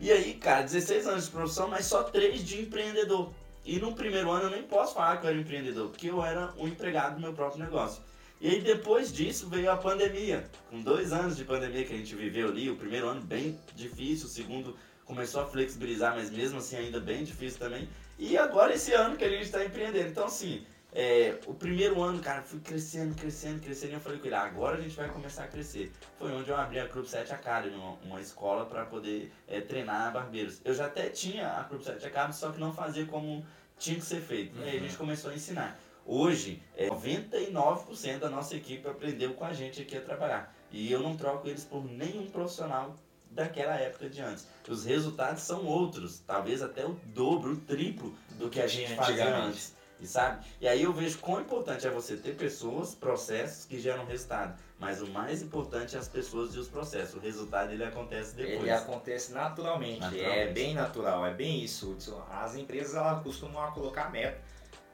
[0.00, 3.30] E aí, cara, 16 anos de profissão, mas só 3 de empreendedor.
[3.64, 6.52] E no primeiro ano eu nem posso falar que eu era empreendedor, porque eu era
[6.56, 8.02] um empregado do meu próprio negócio.
[8.40, 10.48] E aí depois disso veio a pandemia.
[10.70, 14.26] Com dois anos de pandemia que a gente viveu ali, o primeiro ano bem difícil,
[14.26, 14.76] o segundo
[15.06, 17.88] começou a flexibilizar, mas mesmo assim ainda bem difícil também.
[18.18, 20.08] E agora esse ano que a gente está empreendendo.
[20.08, 23.92] Então, assim, é, o primeiro ano, cara, fui crescendo, crescendo, crescendo.
[23.92, 25.92] E eu falei com ele, ah, agora a gente vai começar a crescer.
[26.18, 30.12] Foi onde eu abri a Club 7 Academy, uma, uma escola para poder é, treinar
[30.12, 30.60] barbeiros.
[30.64, 33.44] Eu já até tinha a Club 7 Academy, só que não fazia como
[33.78, 34.56] tinha que ser feito.
[34.56, 34.64] Uhum.
[34.64, 35.78] E aí a gente começou a ensinar.
[36.06, 40.54] Hoje, é, 99% da nossa equipe aprendeu com a gente aqui a trabalhar.
[40.70, 42.96] E eu não troco eles por nenhum profissional
[43.36, 44.48] daquela época de antes.
[44.68, 49.36] Os resultados são outros, talvez até o dobro, o triplo do que a gente fazia
[49.36, 49.76] antes.
[49.98, 50.44] E sabe?
[50.60, 54.58] E aí eu vejo quão importante é você ter pessoas, processos que geram resultado.
[54.78, 57.14] Mas o mais importante é as pessoas e os processos.
[57.14, 58.60] O resultado ele acontece depois.
[58.60, 60.00] Ele acontece naturalmente.
[60.00, 60.38] naturalmente.
[60.38, 61.96] É bem natural, é bem isso.
[62.30, 64.38] As empresas elas costumam colocar meta.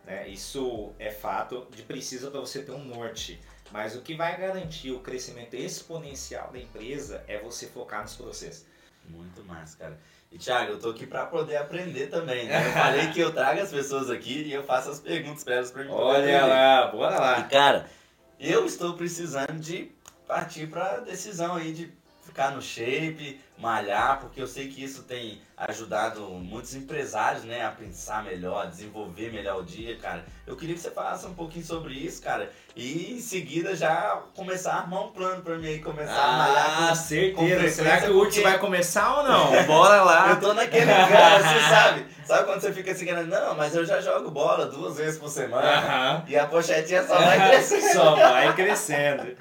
[0.05, 0.29] Né?
[0.29, 3.41] Isso é fato de precisa para você ter um norte.
[3.73, 8.67] Mas o que vai garantir o crescimento exponencial da empresa é você focar nos processos.
[9.09, 9.99] Muito mais, cara.
[10.31, 12.47] E Thiago, eu tô aqui para poder aprender também.
[12.47, 12.67] Né?
[12.69, 15.71] Eu falei que eu trago as pessoas aqui e eu faço as perguntas para elas
[15.71, 15.91] para mim.
[15.91, 17.41] Olha lá, bora lá.
[17.41, 17.89] E cara,
[18.39, 19.91] eu estou precisando de
[20.27, 21.93] partir para decisão aí de
[22.23, 27.71] ficar no shape, malhar, porque eu sei que isso tem ajudado muitos empresários, né, a
[27.71, 30.25] pensar melhor, a desenvolver melhor o dia, cara.
[30.47, 34.73] Eu queria que você falasse um pouquinho sobre isso, cara, e em seguida já começar
[34.73, 37.63] a armar um plano para mim aí começar ah, a malhar com, certeza.
[37.63, 39.65] Com Será que o Urt vai começar ou não?
[39.67, 40.31] Bora lá.
[40.35, 42.07] eu tô naquele cara, assim, sabe?
[42.25, 45.69] Sabe quando você fica assim, não, mas eu já jogo bola duas vezes por semana
[45.69, 46.31] uh -huh.
[46.31, 47.93] e a pochetinha só vai crescendo.
[47.93, 49.37] Só vai crescendo.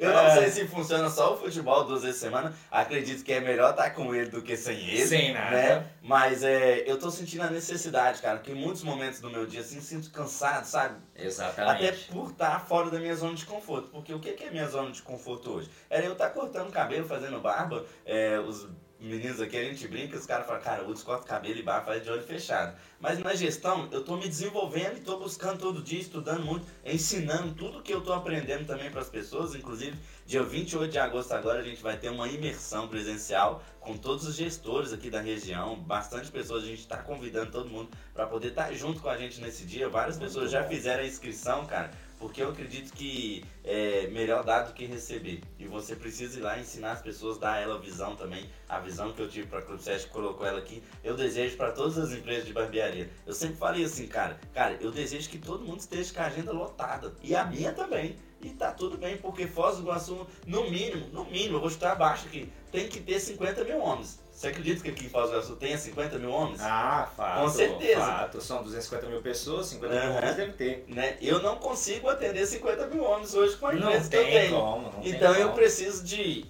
[0.00, 3.40] eu não sei se funciona só o futebol duas vezes por semana, acredito que é
[3.40, 5.06] melhor estar tá com ele do que sem ele.
[5.06, 5.50] Sem nada.
[5.50, 5.86] Né?
[6.02, 9.60] Mas é, eu tô sentindo a necessidade, cara, que em muitos momentos do meu dia,
[9.60, 10.96] assim, sinto cansado, sabe?
[11.14, 11.86] Exatamente.
[11.86, 13.88] Até por estar fora da minha zona de conforto.
[13.88, 15.70] Porque o que é minha zona de conforto hoje?
[15.88, 18.68] Era eu estar cortando cabelo, fazendo barba, é, os
[19.02, 22.02] meninos aqui, a gente brinca, os caras falam, cara, o corta cabelo e barba faz
[22.02, 22.76] de olho fechado.
[23.00, 27.52] Mas na gestão, eu estou me desenvolvendo e estou buscando todo dia, estudando muito, ensinando
[27.54, 29.54] tudo que eu estou aprendendo também para as pessoas.
[29.54, 34.26] Inclusive, dia 28 de agosto agora a gente vai ter uma imersão presencial com todos
[34.26, 38.48] os gestores aqui da região, bastante pessoas, a gente está convidando todo mundo para poder
[38.48, 39.88] estar tá junto com a gente nesse dia.
[39.88, 41.90] Várias pessoas já fizeram a inscrição, cara
[42.22, 45.40] porque eu acredito que é melhor dar do que receber.
[45.58, 48.48] E você precisa ir lá ensinar as pessoas, dar a ela visão também.
[48.68, 51.72] A visão que eu tive para a Clube 7 colocou ela aqui, eu desejo para
[51.72, 53.10] todas as empresas de barbearia.
[53.26, 56.52] Eu sempre falei assim, cara, cara, eu desejo que todo mundo esteja com a agenda
[56.52, 57.12] lotada.
[57.24, 58.16] E a minha também.
[58.40, 61.92] E tá tudo bem, porque Foz do Iguaçu, no mínimo, no mínimo, eu vou chutar
[61.92, 64.21] abaixo aqui, tem que ter 50 mil homens.
[64.32, 66.60] Você acredita que aqui em Foz do Iguaçu tenha 50 mil homens?
[66.60, 67.42] Ah, fato.
[67.42, 68.00] Com certeza.
[68.00, 68.40] Fato.
[68.40, 70.00] São 250 mil pessoas, 50 uhum.
[70.00, 70.84] mil homens deve ter.
[70.88, 71.16] Né?
[71.20, 74.58] Eu não consigo atender 50 mil homens hoje com a empresa que eu tenho.
[74.58, 76.46] Como, não então tem eu preciso de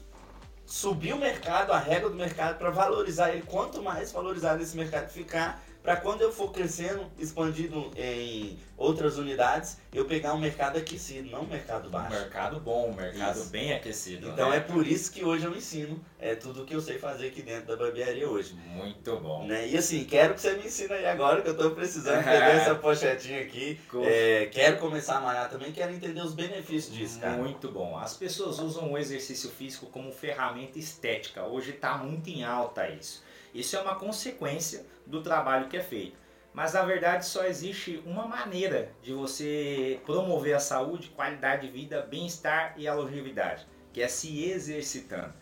[0.65, 3.43] subir o mercado, a régua do mercado, para valorizar ele.
[3.43, 9.79] Quanto mais valorizado esse mercado ficar, para quando eu for crescendo, expandindo em outras unidades,
[9.93, 12.15] eu pegar um mercado aquecido, não um mercado baixo.
[12.15, 13.51] Um mercado bom, um mercado isso.
[13.51, 14.29] bem aquecido.
[14.29, 14.59] Então né?
[14.59, 17.67] é por isso que hoje eu ensino é tudo que eu sei fazer aqui dentro
[17.67, 18.55] da barbearia hoje.
[18.55, 19.45] Muito bom.
[19.45, 19.69] Né?
[19.69, 22.77] E assim, quero que você me ensine aí agora, que eu estou precisando pegar essa
[22.77, 23.79] pochetinha aqui.
[24.05, 27.37] É, quero começar a malhar também, quero entender os benefícios disso, cara.
[27.37, 27.99] Muito bom.
[27.99, 31.45] As pessoas usam o exercício físico como ferramenta estética.
[31.45, 33.25] Hoje está muito em alta isso.
[33.53, 36.17] Isso é uma consequência do trabalho que é feito.
[36.53, 42.03] Mas na verdade só existe uma maneira de você promover a saúde, qualidade de vida,
[42.03, 45.33] bem-estar e a longevidade, que é se exercitando.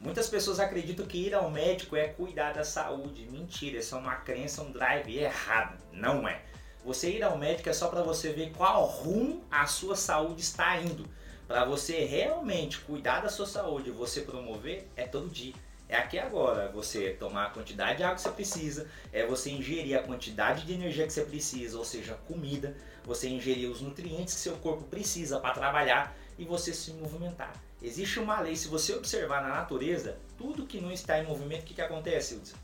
[0.00, 3.26] Muitas pessoas acreditam que ir ao médico é cuidar da saúde.
[3.30, 5.78] Mentira, isso é uma crença, um drive errado.
[5.92, 6.42] Não é.
[6.84, 10.78] Você ir ao médico é só para você ver qual rumo a sua saúde está
[10.78, 11.08] indo.
[11.48, 15.54] Para você realmente cuidar da sua saúde, você promover é todo dia.
[15.88, 19.98] É aqui agora, você tomar a quantidade de água que você precisa, é você ingerir
[19.98, 22.74] a quantidade de energia que você precisa, ou seja, comida,
[23.04, 27.52] você ingerir os nutrientes que seu corpo precisa para trabalhar e você se movimentar.
[27.82, 31.64] Existe uma lei, se você observar na natureza, tudo que não está em movimento, o
[31.66, 32.56] que, que acontece, Hudson?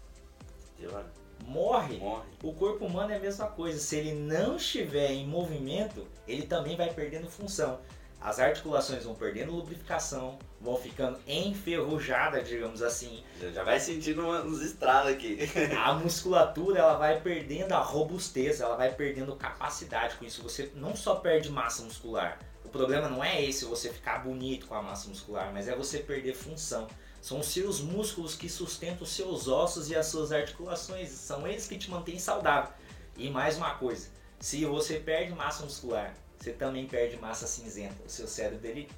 [1.44, 1.98] Morre.
[1.98, 2.28] Morre.
[2.42, 3.78] O corpo humano é a mesma coisa.
[3.78, 7.80] Se ele não estiver em movimento, ele também vai perdendo função
[8.20, 13.24] as articulações vão perdendo lubrificação, vão ficando enferrujadas, digamos assim.
[13.54, 15.38] Já vai sentindo uns estralos aqui.
[15.74, 20.16] a musculatura ela vai perdendo a robustez, ela vai perdendo capacidade.
[20.16, 22.38] Com isso você não só perde massa muscular.
[22.62, 25.98] O problema não é esse você ficar bonito com a massa muscular, mas é você
[25.98, 26.86] perder função.
[27.22, 31.08] São os seus músculos que sustentam os seus ossos e as suas articulações.
[31.08, 32.72] São eles que te mantêm saudável.
[33.16, 34.08] E mais uma coisa,
[34.38, 38.02] se você perde massa muscular você também perde massa cinzenta.
[38.04, 38.88] O seu cérebro dele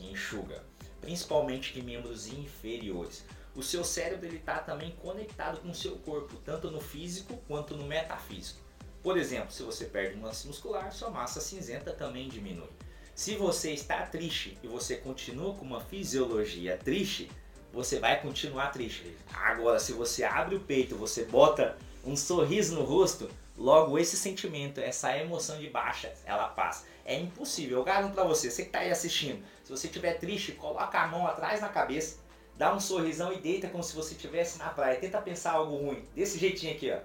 [0.00, 0.64] enxuga,
[1.02, 3.22] principalmente de membros inferiores.
[3.54, 7.76] O seu cérebro ele está também conectado com o seu corpo, tanto no físico quanto
[7.76, 8.60] no metafísico.
[9.02, 12.70] Por exemplo, se você perde massa muscular, sua massa cinzenta também diminui.
[13.14, 17.30] Se você está triste e você continua com uma fisiologia triste,
[17.72, 19.14] você vai continuar triste.
[19.32, 23.28] Agora, se você abre o peito, você bota um sorriso no rosto,
[23.60, 26.86] Logo, esse sentimento, essa emoção de baixa, ela passa.
[27.04, 30.52] É impossível, eu garanto pra você, você que tá aí assistindo, se você estiver triste,
[30.52, 32.20] coloca a mão atrás na cabeça,
[32.56, 34.98] dá um sorrisão e deita como se você estivesse na praia.
[34.98, 37.00] Tenta pensar algo ruim, desse jeitinho aqui, ó.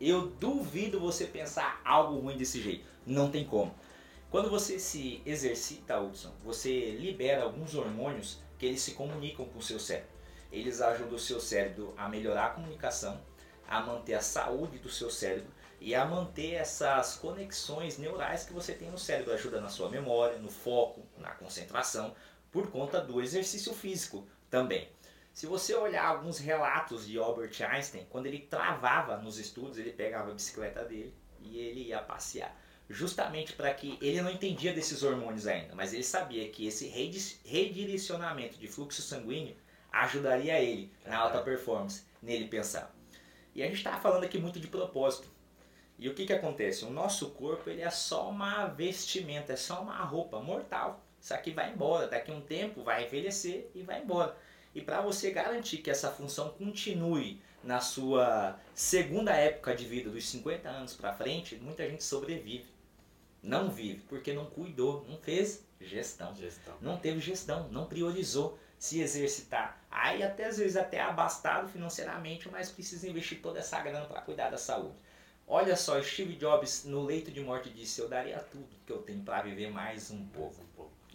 [0.00, 2.84] Eu duvido você pensar algo ruim desse jeito.
[3.06, 3.72] Não tem como.
[4.32, 9.62] Quando você se exercita, Hudson, você libera alguns hormônios que eles se comunicam com o
[9.62, 10.10] seu cérebro.
[10.50, 13.22] Eles ajudam o seu cérebro a melhorar a comunicação,
[13.68, 18.72] a manter a saúde do seu cérebro e a manter essas conexões neurais que você
[18.72, 19.34] tem no cérebro.
[19.34, 22.14] Ajuda na sua memória, no foco, na concentração,
[22.50, 24.88] por conta do exercício físico também.
[25.30, 30.30] Se você olhar alguns relatos de Albert Einstein, quando ele travava nos estudos, ele pegava
[30.30, 32.58] a bicicleta dele e ele ia passear.
[32.88, 36.86] Justamente para que ele não entendia desses hormônios ainda, mas ele sabia que esse
[37.44, 39.54] redirecionamento de fluxo sanguíneo
[39.92, 42.94] ajudaria ele na alta performance, nele pensar.
[43.54, 45.33] E a gente está falando aqui muito de propósito.
[45.98, 46.84] E o que, que acontece?
[46.84, 51.04] O nosso corpo ele é só uma vestimenta, é só uma roupa mortal.
[51.20, 54.36] Isso aqui vai embora, daqui a um tempo vai envelhecer e vai embora.
[54.74, 60.28] E para você garantir que essa função continue na sua segunda época de vida, dos
[60.28, 62.66] 50 anos para frente, muita gente sobrevive.
[63.42, 66.34] Não vive porque não cuidou, não fez gestão.
[66.34, 66.74] gestão.
[66.80, 69.82] Não teve gestão, não priorizou se exercitar.
[69.90, 74.50] Aí até às vezes até abastado financeiramente, mas precisa investir toda essa grana para cuidar
[74.50, 74.98] da saúde.
[75.46, 79.22] Olha só, Steve Jobs no leito de morte disse: "Eu daria tudo que eu tenho
[79.22, 80.64] para viver mais um pouco".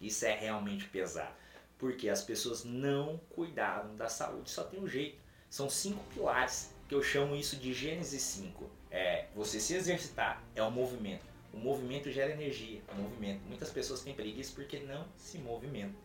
[0.00, 1.34] Isso é realmente pesado
[1.80, 4.50] porque as pessoas não cuidaram da saúde.
[4.50, 5.18] Só tem um jeito.
[5.48, 8.70] São cinco pilares que eu chamo isso de Gênesis 5.
[8.90, 11.24] É você se exercitar, é o movimento.
[11.52, 13.40] O movimento gera energia, o movimento.
[13.46, 15.98] Muitas pessoas têm preguiça porque não se movimentam.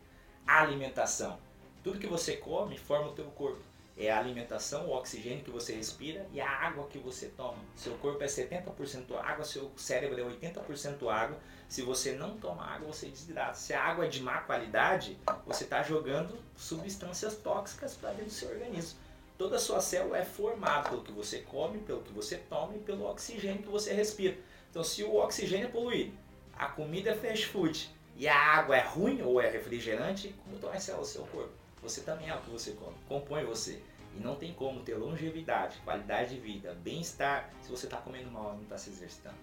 [0.46, 1.38] A alimentação.
[1.84, 3.62] Tudo que você come forma o teu corpo
[3.96, 7.56] é a alimentação, o oxigênio que você respira e a água que você toma.
[7.74, 11.38] Seu corpo é 70% água, seu cérebro é 80% água.
[11.66, 13.54] Se você não toma água, você desidrata.
[13.54, 18.32] Se a água é de má qualidade, você está jogando substâncias tóxicas para dentro do
[18.32, 18.98] seu organismo.
[19.38, 22.78] Toda a sua célula é formada pelo que você come, pelo que você toma e
[22.78, 24.36] pelo oxigênio que você respira.
[24.70, 26.16] Então, se o oxigênio é poluído,
[26.54, 30.70] a comida é fast food e a água é ruim ou é refrigerante, como estão
[30.70, 31.52] as células do seu corpo?
[31.82, 33.80] Você também é o que você come, compõe você.
[34.16, 38.54] E não tem como ter longevidade, qualidade de vida, bem-estar se você está comendo mal
[38.54, 39.36] e não está se exercitando.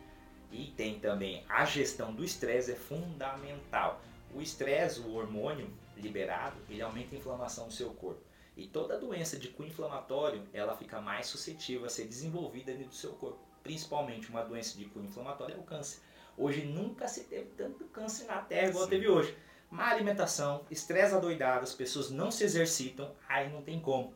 [0.51, 4.01] E tem também a gestão do estresse é fundamental.
[4.33, 8.21] O estresse, o hormônio liberado, ele aumenta a inflamação do seu corpo.
[8.57, 12.95] E toda doença de cunho inflamatório, ela fica mais suscetível a ser desenvolvida dentro do
[12.95, 13.39] seu corpo.
[13.61, 16.01] Principalmente uma doença de cunho inflamatório é o câncer.
[16.35, 18.89] Hoje nunca se teve tanto câncer na Terra igual Sim.
[18.89, 19.35] teve hoje
[19.73, 24.13] má alimentação, estresse adoidado, as pessoas não se exercitam, aí não tem como.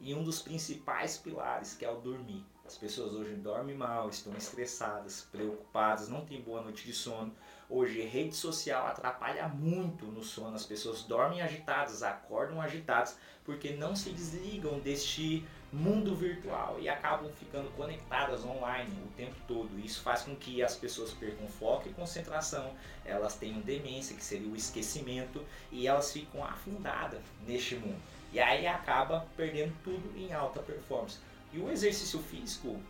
[0.00, 2.44] E um dos principais pilares, que é o dormir.
[2.64, 7.34] As pessoas hoje dormem mal, estão estressadas, preocupadas, não têm boa noite de sono.
[7.68, 10.54] Hoje, rede social atrapalha muito no sono.
[10.54, 17.30] As pessoas dormem agitadas, acordam agitadas, porque não se desligam deste mundo virtual e acabam
[17.32, 19.78] ficando conectadas online o tempo todo.
[19.78, 22.74] Isso faz com que as pessoas percam foco e concentração,
[23.04, 25.42] elas tenham demência, que seria o esquecimento,
[25.72, 28.00] e elas ficam afundadas neste mundo.
[28.32, 31.18] E aí acaba perdendo tudo em alta performance.
[31.52, 32.80] E o exercício físico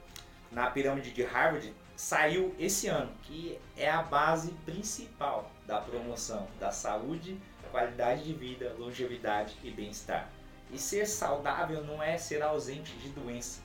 [0.51, 6.70] na pirâmide de Harvard saiu esse ano, que é a base principal da promoção da
[6.70, 7.39] saúde,
[7.70, 10.30] qualidade de vida, longevidade e bem-estar.
[10.70, 13.61] E ser saudável não é ser ausente de doença,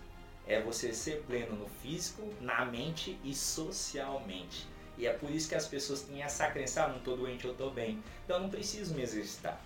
[0.47, 4.67] é você ser pleno no físico, na mente e socialmente.
[4.97, 7.51] E é por isso que as pessoas têm essa crença, ah, não estou doente, eu
[7.51, 9.59] estou bem, então eu não preciso me exercitar.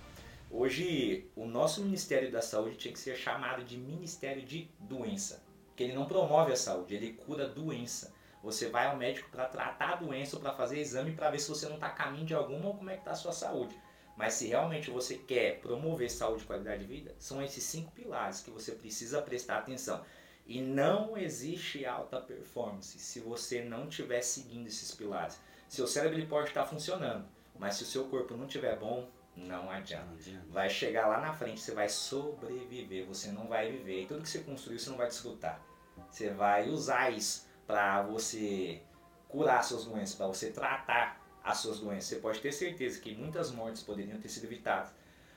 [0.49, 5.83] Hoje, o nosso Ministério da Saúde tinha que ser chamado de Ministério de Doença, porque
[5.83, 8.13] ele não promove a saúde, ele cura doença.
[8.41, 11.49] Você vai ao médico para tratar a doença ou para fazer exame para ver se
[11.49, 13.77] você não está a caminho de alguma ou como é que está a sua saúde.
[14.15, 18.39] Mas se realmente você quer promover saúde e qualidade de vida, são esses cinco pilares
[18.39, 20.01] que você precisa prestar atenção.
[20.45, 25.41] E não existe alta performance se você não estiver seguindo esses pilares.
[25.67, 27.27] Seu cérebro ele pode estar funcionando,
[27.59, 30.07] mas se o seu corpo não estiver bom, não adianta.
[30.49, 34.01] Vai chegar lá na frente, você vai sobreviver, você não vai viver.
[34.01, 35.61] E tudo que você construiu, você não vai desfrutar.
[36.09, 38.81] Você vai usar isso para você
[39.27, 42.05] curar suas doenças, para você tratar as suas doenças.
[42.05, 44.91] Você pode ter certeza que muitas mortes poderiam ter sido evitadas,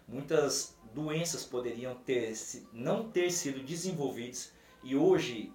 [0.09, 2.34] muitas doenças poderiam ter
[2.72, 5.53] não ter sido desenvolvidas e hoje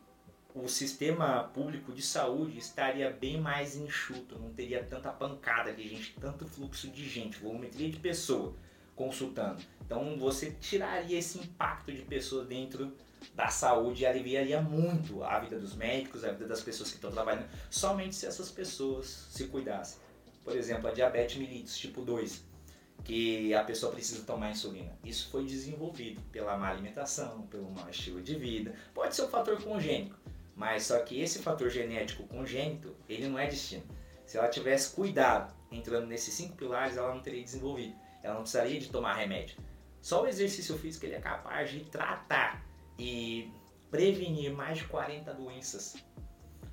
[0.55, 6.15] o sistema público de saúde estaria bem mais enxuto, não teria tanta pancada de gente,
[6.19, 8.55] tanto fluxo de gente, volumetria de pessoa
[8.95, 9.61] consultando.
[9.85, 12.95] Então você tiraria esse impacto de pessoas dentro
[13.35, 17.11] da saúde e aliviaria muito a vida dos médicos, a vida das pessoas que estão
[17.11, 20.05] trabalhando, somente se essas pessoas se cuidassem
[20.45, 22.45] por exemplo, a diabetes mellitus tipo 2,
[23.03, 24.95] que a pessoa precisa tomar insulina.
[25.03, 28.75] Isso foi desenvolvido pela má alimentação, pelo mau estilo de vida.
[28.93, 30.15] Pode ser um fator congênico,
[30.55, 33.83] Mas só que esse fator genético congênito, ele não é destino.
[34.25, 37.95] Se ela tivesse cuidado entrando nesses cinco pilares, ela não teria desenvolvido.
[38.23, 39.57] Ela não precisaria de tomar remédio.
[40.01, 42.65] Só o exercício físico ele é capaz de tratar
[42.97, 43.51] e
[43.91, 45.95] prevenir mais de 40 doenças.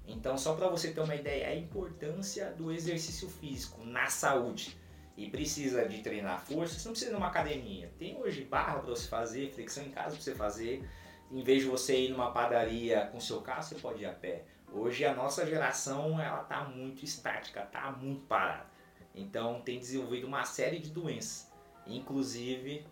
[0.07, 4.77] Então, só para você ter uma ideia, a importância do exercício físico na saúde.
[5.17, 7.93] E precisa de treinar força, você não precisa ir numa academia.
[7.99, 10.89] Tem hoje barra para você fazer, flexão em casa para você fazer.
[11.33, 14.45] Em vez de você ir numa padaria com seu carro, você pode ir a pé.
[14.71, 18.67] Hoje a nossa geração ela tá muito estática, tá muito parada.
[19.15, 21.51] Então tem desenvolvido uma série de doenças,
[21.87, 22.87] inclusive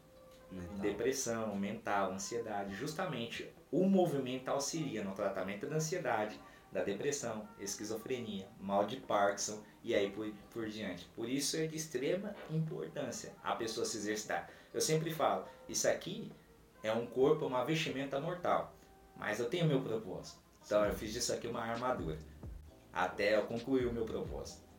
[0.51, 0.79] mental.
[0.79, 2.75] depressão, mental, ansiedade.
[2.75, 6.41] Justamente o movimento auxilia no tratamento da ansiedade,
[6.73, 11.05] da depressão, esquizofrenia, mal de Parkinson e aí por, por diante.
[11.15, 14.49] Por isso é de extrema importância a pessoa se exercitar.
[14.73, 16.33] Eu sempre falo, isso aqui
[16.83, 18.75] é um corpo, uma vestimenta mortal,
[19.17, 20.39] mas eu tenho meu propósito.
[20.65, 22.19] Então eu fiz disso aqui uma armadura,
[22.93, 24.70] até eu concluir o meu propósito.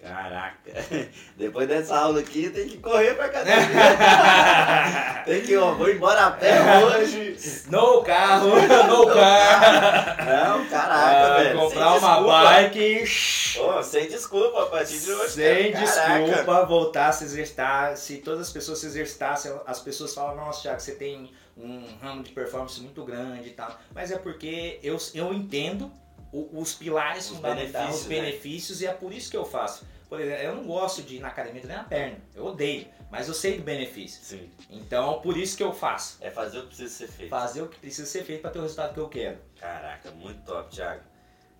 [0.00, 0.56] Caraca,
[1.36, 3.64] depois dessa aula aqui tem que correr pra academia.
[5.26, 7.36] tem que, ó, vou embora a pé hoje.
[7.68, 10.24] No carro, no carro.
[10.24, 11.58] Não, caraca, ah, velho.
[11.58, 12.44] Comprar uma desculpa.
[12.44, 13.04] bike.
[13.58, 15.32] Oh, sem desculpa a partir de hoje.
[15.32, 17.96] Sem desculpa voltar a se exercitar.
[17.96, 22.22] Se todas as pessoas se exercitassem, as pessoas falam, nossa, Thiago, você tem um ramo
[22.22, 23.76] de performance muito grande e tal.
[23.92, 25.90] Mas é porque eu, eu entendo
[26.32, 28.86] os pilares os fundamentais, benefícios, os benefícios, né?
[28.86, 29.86] e é por isso que eu faço.
[30.08, 33.26] Por exemplo, eu não gosto de ir na academia treinar a perna, eu odeio, mas
[33.26, 34.22] eu sei do benefício.
[34.22, 34.50] Sim.
[34.70, 36.18] Então, por isso que eu faço.
[36.20, 37.30] É fazer o que precisa ser feito.
[37.30, 39.38] Fazer o que precisa ser feito para ter o resultado que eu quero.
[39.58, 41.02] Caraca, muito top, Thiago.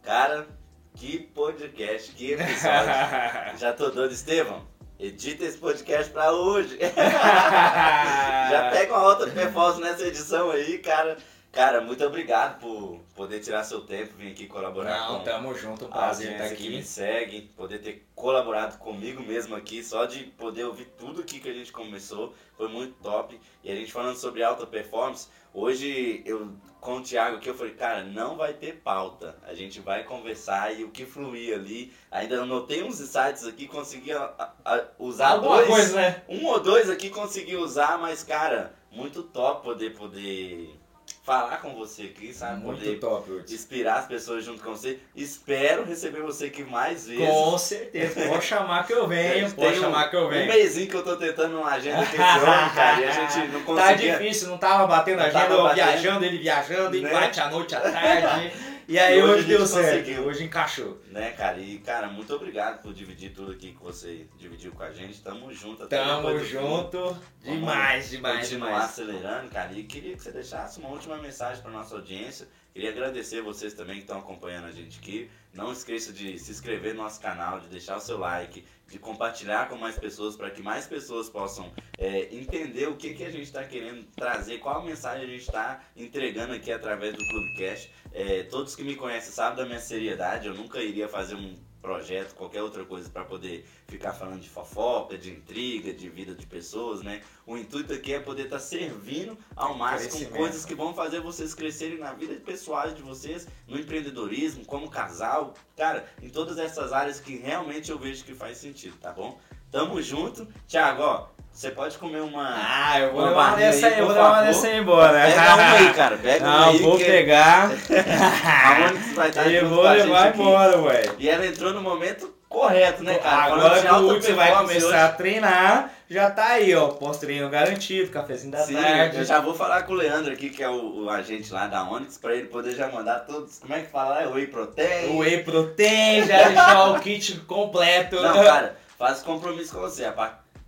[0.03, 0.47] Cara,
[0.95, 2.93] que podcast, que episódio.
[3.59, 4.65] Já tô doido, Estevão.
[4.99, 6.79] Edita esse podcast pra hoje.
[6.81, 11.19] Já pega uma outra performance nessa edição aí, cara.
[11.57, 15.87] Cara, muito obrigado por poder tirar seu tempo, vir aqui colaborar Não, com tamo junto,
[15.87, 16.57] um prazer estar aqui.
[16.65, 21.41] que me segue, poder ter colaborado comigo mesmo aqui, só de poder ouvir tudo aqui
[21.41, 23.41] que a gente começou, foi muito top.
[23.65, 27.73] E a gente falando sobre alta performance, hoje eu com o Thiago aqui eu falei,
[27.73, 32.43] cara, não vai ter pauta, a gente vai conversar e o que fluir ali, ainda
[32.43, 36.23] anotei uns insights aqui, consegui a, a, usar Alguma dois, coisa, né?
[36.29, 40.79] um ou dois aqui consegui usar, mas cara, muito top poder poder
[41.27, 42.63] falar com você aqui, sabe?
[42.63, 45.01] Muito Poder top, inspirar as pessoas junto com você.
[45.15, 47.27] Espero receber você aqui mais vezes.
[47.27, 50.45] Com certeza, pode chamar que eu venho, pode chamar um, que eu venho.
[50.45, 53.67] Um mêsinho que eu tô tentando uma agenda homem, cara, e a gente não tá
[53.67, 54.13] conseguia.
[54.13, 57.09] Tá difícil, não tava batendo a agenda, eu viajando, ele viajando, né?
[57.11, 58.53] e bate à noite, à tarde.
[58.89, 60.23] E aí hoje, hoje deu certo, conseguiu.
[60.27, 61.01] hoje encaixou.
[61.11, 61.59] Né, cara?
[61.59, 65.21] E, cara, muito obrigado por dividir tudo aqui que você dividiu com a gente.
[65.21, 67.17] Tamo junto até Tamo junto.
[67.43, 68.85] Demais, demais, continuar demais.
[68.85, 69.73] acelerando, cara.
[69.73, 72.47] E queria que você deixasse uma última mensagem pra nossa audiência.
[72.73, 75.31] Queria agradecer vocês também que estão acompanhando a gente aqui.
[75.53, 79.69] Não esqueça de se inscrever no nosso canal, de deixar o seu like, de compartilhar
[79.69, 83.45] com mais pessoas para que mais pessoas possam é, entender o que, que a gente
[83.45, 87.91] está querendo trazer, qual mensagem a gente está entregando aqui através do Clubecast.
[88.13, 91.57] É, todos que me conhecem sabem da minha seriedade, eu nunca iria fazer um
[91.87, 96.45] projeto, qualquer outra coisa para poder ficar falando de fofoca, de intriga, de vida de
[96.45, 97.23] pessoas, né?
[97.47, 101.21] O intuito aqui é poder estar tá servindo ao máximo com coisas que vão fazer
[101.21, 106.93] vocês crescerem na vida pessoal de vocês, no empreendedorismo, como casal, cara, em todas essas
[106.93, 109.39] áreas que realmente eu vejo que faz sentido, tá bom?
[109.71, 110.49] Tamo junto.
[110.67, 112.55] Tiago, ó, você pode comer uma.
[112.55, 115.21] Ah, eu vou levar uma dessa aí, eu vou levar uma dessa aí embora.
[115.23, 116.17] Pega uma aí, cara.
[116.19, 116.79] Pega Não, uma aí.
[116.83, 117.05] vou que...
[117.07, 117.71] pegar.
[118.67, 121.05] Aonde você vai estar Eu vou levar embora, ué.
[121.19, 123.55] E ela entrou no momento correto, né, cara?
[123.55, 124.97] Agora que o você vai começar hoje...
[124.97, 126.89] a treinar, já tá aí, ó.
[126.89, 129.17] Pós-treino garantido, cafezinho da Sim, tarde.
[129.17, 131.91] Eu já vou falar com o Leandro aqui, que é o, o agente lá da
[131.91, 133.61] Onyx, pra ele poder já mandar todos.
[133.61, 134.21] Como é que fala?
[134.21, 135.19] É Whey Protein.
[135.19, 138.21] Whey Protein, já deixar o kit completo.
[138.21, 140.05] Não, cara, faz compromisso com você.
[140.05, 140.13] A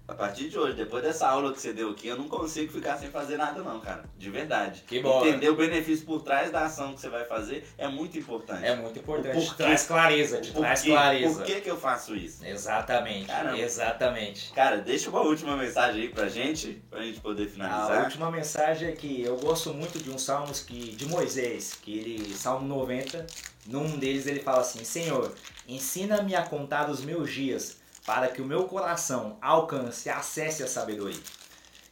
[0.09, 2.97] a partir de hoje, depois dessa aula que você deu aqui, eu não consigo ficar
[2.97, 4.05] sem fazer nada não, cara.
[4.17, 4.83] De verdade.
[4.87, 5.21] Que bom.
[5.21, 8.65] Entender o benefício por trás da ação que você vai fazer é muito importante.
[8.65, 9.47] É muito importante.
[9.47, 11.35] Te traz clareza, te traz clareza.
[11.35, 12.43] Por que que eu faço isso?
[12.43, 13.27] Exatamente.
[13.27, 13.59] Caramba.
[13.59, 14.51] Exatamente.
[14.55, 18.01] Cara, deixa uma última mensagem aí pra gente, pra gente poder finalizar.
[18.01, 21.99] A última mensagem é que eu gosto muito de um salmos que, de Moisés, que
[21.99, 23.27] ele, Salmo 90,
[23.67, 25.35] num deles ele fala assim, Senhor,
[25.69, 27.77] ensina-me a contar os meus dias
[28.09, 31.21] para que o meu coração alcance, acesse a sabedoria.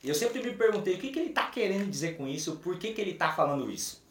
[0.02, 2.94] Eu sempre me perguntei o que, que ele está querendo dizer com isso, por que,
[2.94, 4.02] que ele está falando isso.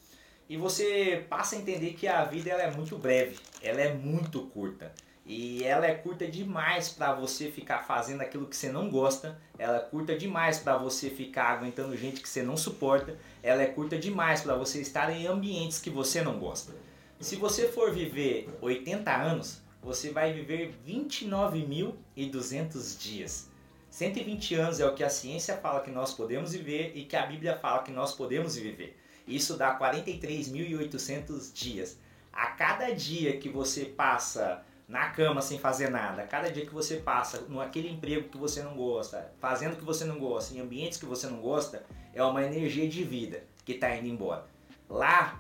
[0.48, 4.40] E você passa a entender que a vida ela é muito breve, ela é muito
[4.42, 4.94] curta.
[5.26, 9.78] E ela é curta demais para você ficar fazendo aquilo que você não gosta, ela
[9.78, 13.98] é curta demais para você ficar aguentando gente que você não suporta, ela é curta
[13.98, 16.72] demais para você estar em ambientes que você não gosta.
[17.20, 23.52] Se você for viver 80 anos, você vai viver 29.200 dias.
[23.92, 27.24] 120 anos é o que a ciência fala que nós podemos viver e que a
[27.24, 29.00] Bíblia fala que nós podemos viver.
[29.28, 32.00] Isso dá 43.800 dias.
[32.34, 36.74] A cada dia que você passa na cama sem fazer nada, a cada dia que
[36.74, 40.62] você passa naquele emprego que você não gosta, fazendo o que você não gosta, em
[40.62, 44.48] ambientes que você não gosta, é uma energia de vida que está indo embora.
[44.90, 45.40] Lá,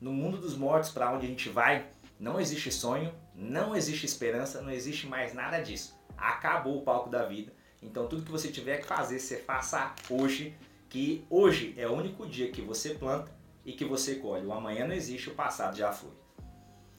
[0.00, 1.86] no mundo dos mortos, para onde a gente vai,
[2.18, 5.94] não existe sonho, não existe esperança, não existe mais nada disso.
[6.16, 7.52] Acabou o palco da vida.
[7.82, 10.56] Então tudo que você tiver que fazer, você faça hoje,
[10.88, 13.30] que hoje é o único dia que você planta
[13.64, 14.46] e que você colhe.
[14.46, 16.25] O amanhã não existe, o passado já foi.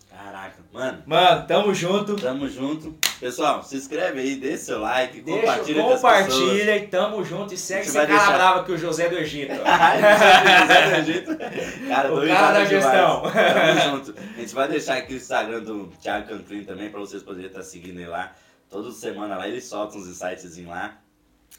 [0.09, 1.03] Caraca, mano.
[1.05, 2.15] Mano, tamo junto.
[2.15, 2.97] Tamo junto.
[3.19, 7.53] Pessoal, se inscreve aí, deixa seu like, Deixa, compartilha compartilha e tamo junto.
[7.53, 8.33] E segue esse cara deixar...
[8.33, 9.53] brava que o José do Egito.
[9.55, 11.37] José do Egito.
[11.87, 13.21] Cara, o cara da gestão.
[13.21, 14.15] Tamo junto.
[14.17, 17.63] A gente vai deixar aqui o Instagram do Thiago Canclin também, pra vocês poderem estar
[17.63, 18.33] seguindo ele lá.
[18.69, 20.97] Toda semana lá ele solta uns insights lá.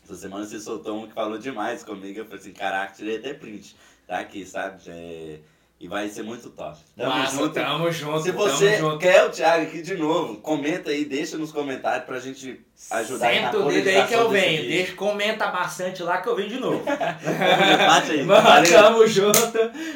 [0.05, 2.21] Essa semana você soltou um que falou demais comigo.
[2.21, 3.77] Eu falei assim, caraca, tirei até print.
[4.07, 4.81] Tá aqui, sabe?
[4.87, 5.39] É...
[5.81, 6.77] E vai ser muito top.
[6.97, 7.55] Tamo Massa, junto.
[7.55, 8.23] Tamo junto.
[8.23, 8.99] Se você junto.
[8.99, 12.61] quer o Thiago aqui de novo, comenta aí, deixa nos comentários pra gente
[12.91, 14.63] ajudar Senta o dedo aí que eu venho.
[14.63, 16.85] Deixa, comenta bastante lá que eu venho de novo.
[16.85, 18.23] Bate aí.
[18.27, 19.39] Mano, tamo junto.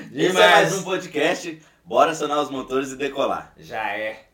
[0.09, 0.13] Demais.
[0.13, 1.63] Esse é mais um podcast.
[1.85, 3.53] Bora acionar os motores e decolar.
[3.59, 4.32] Já é.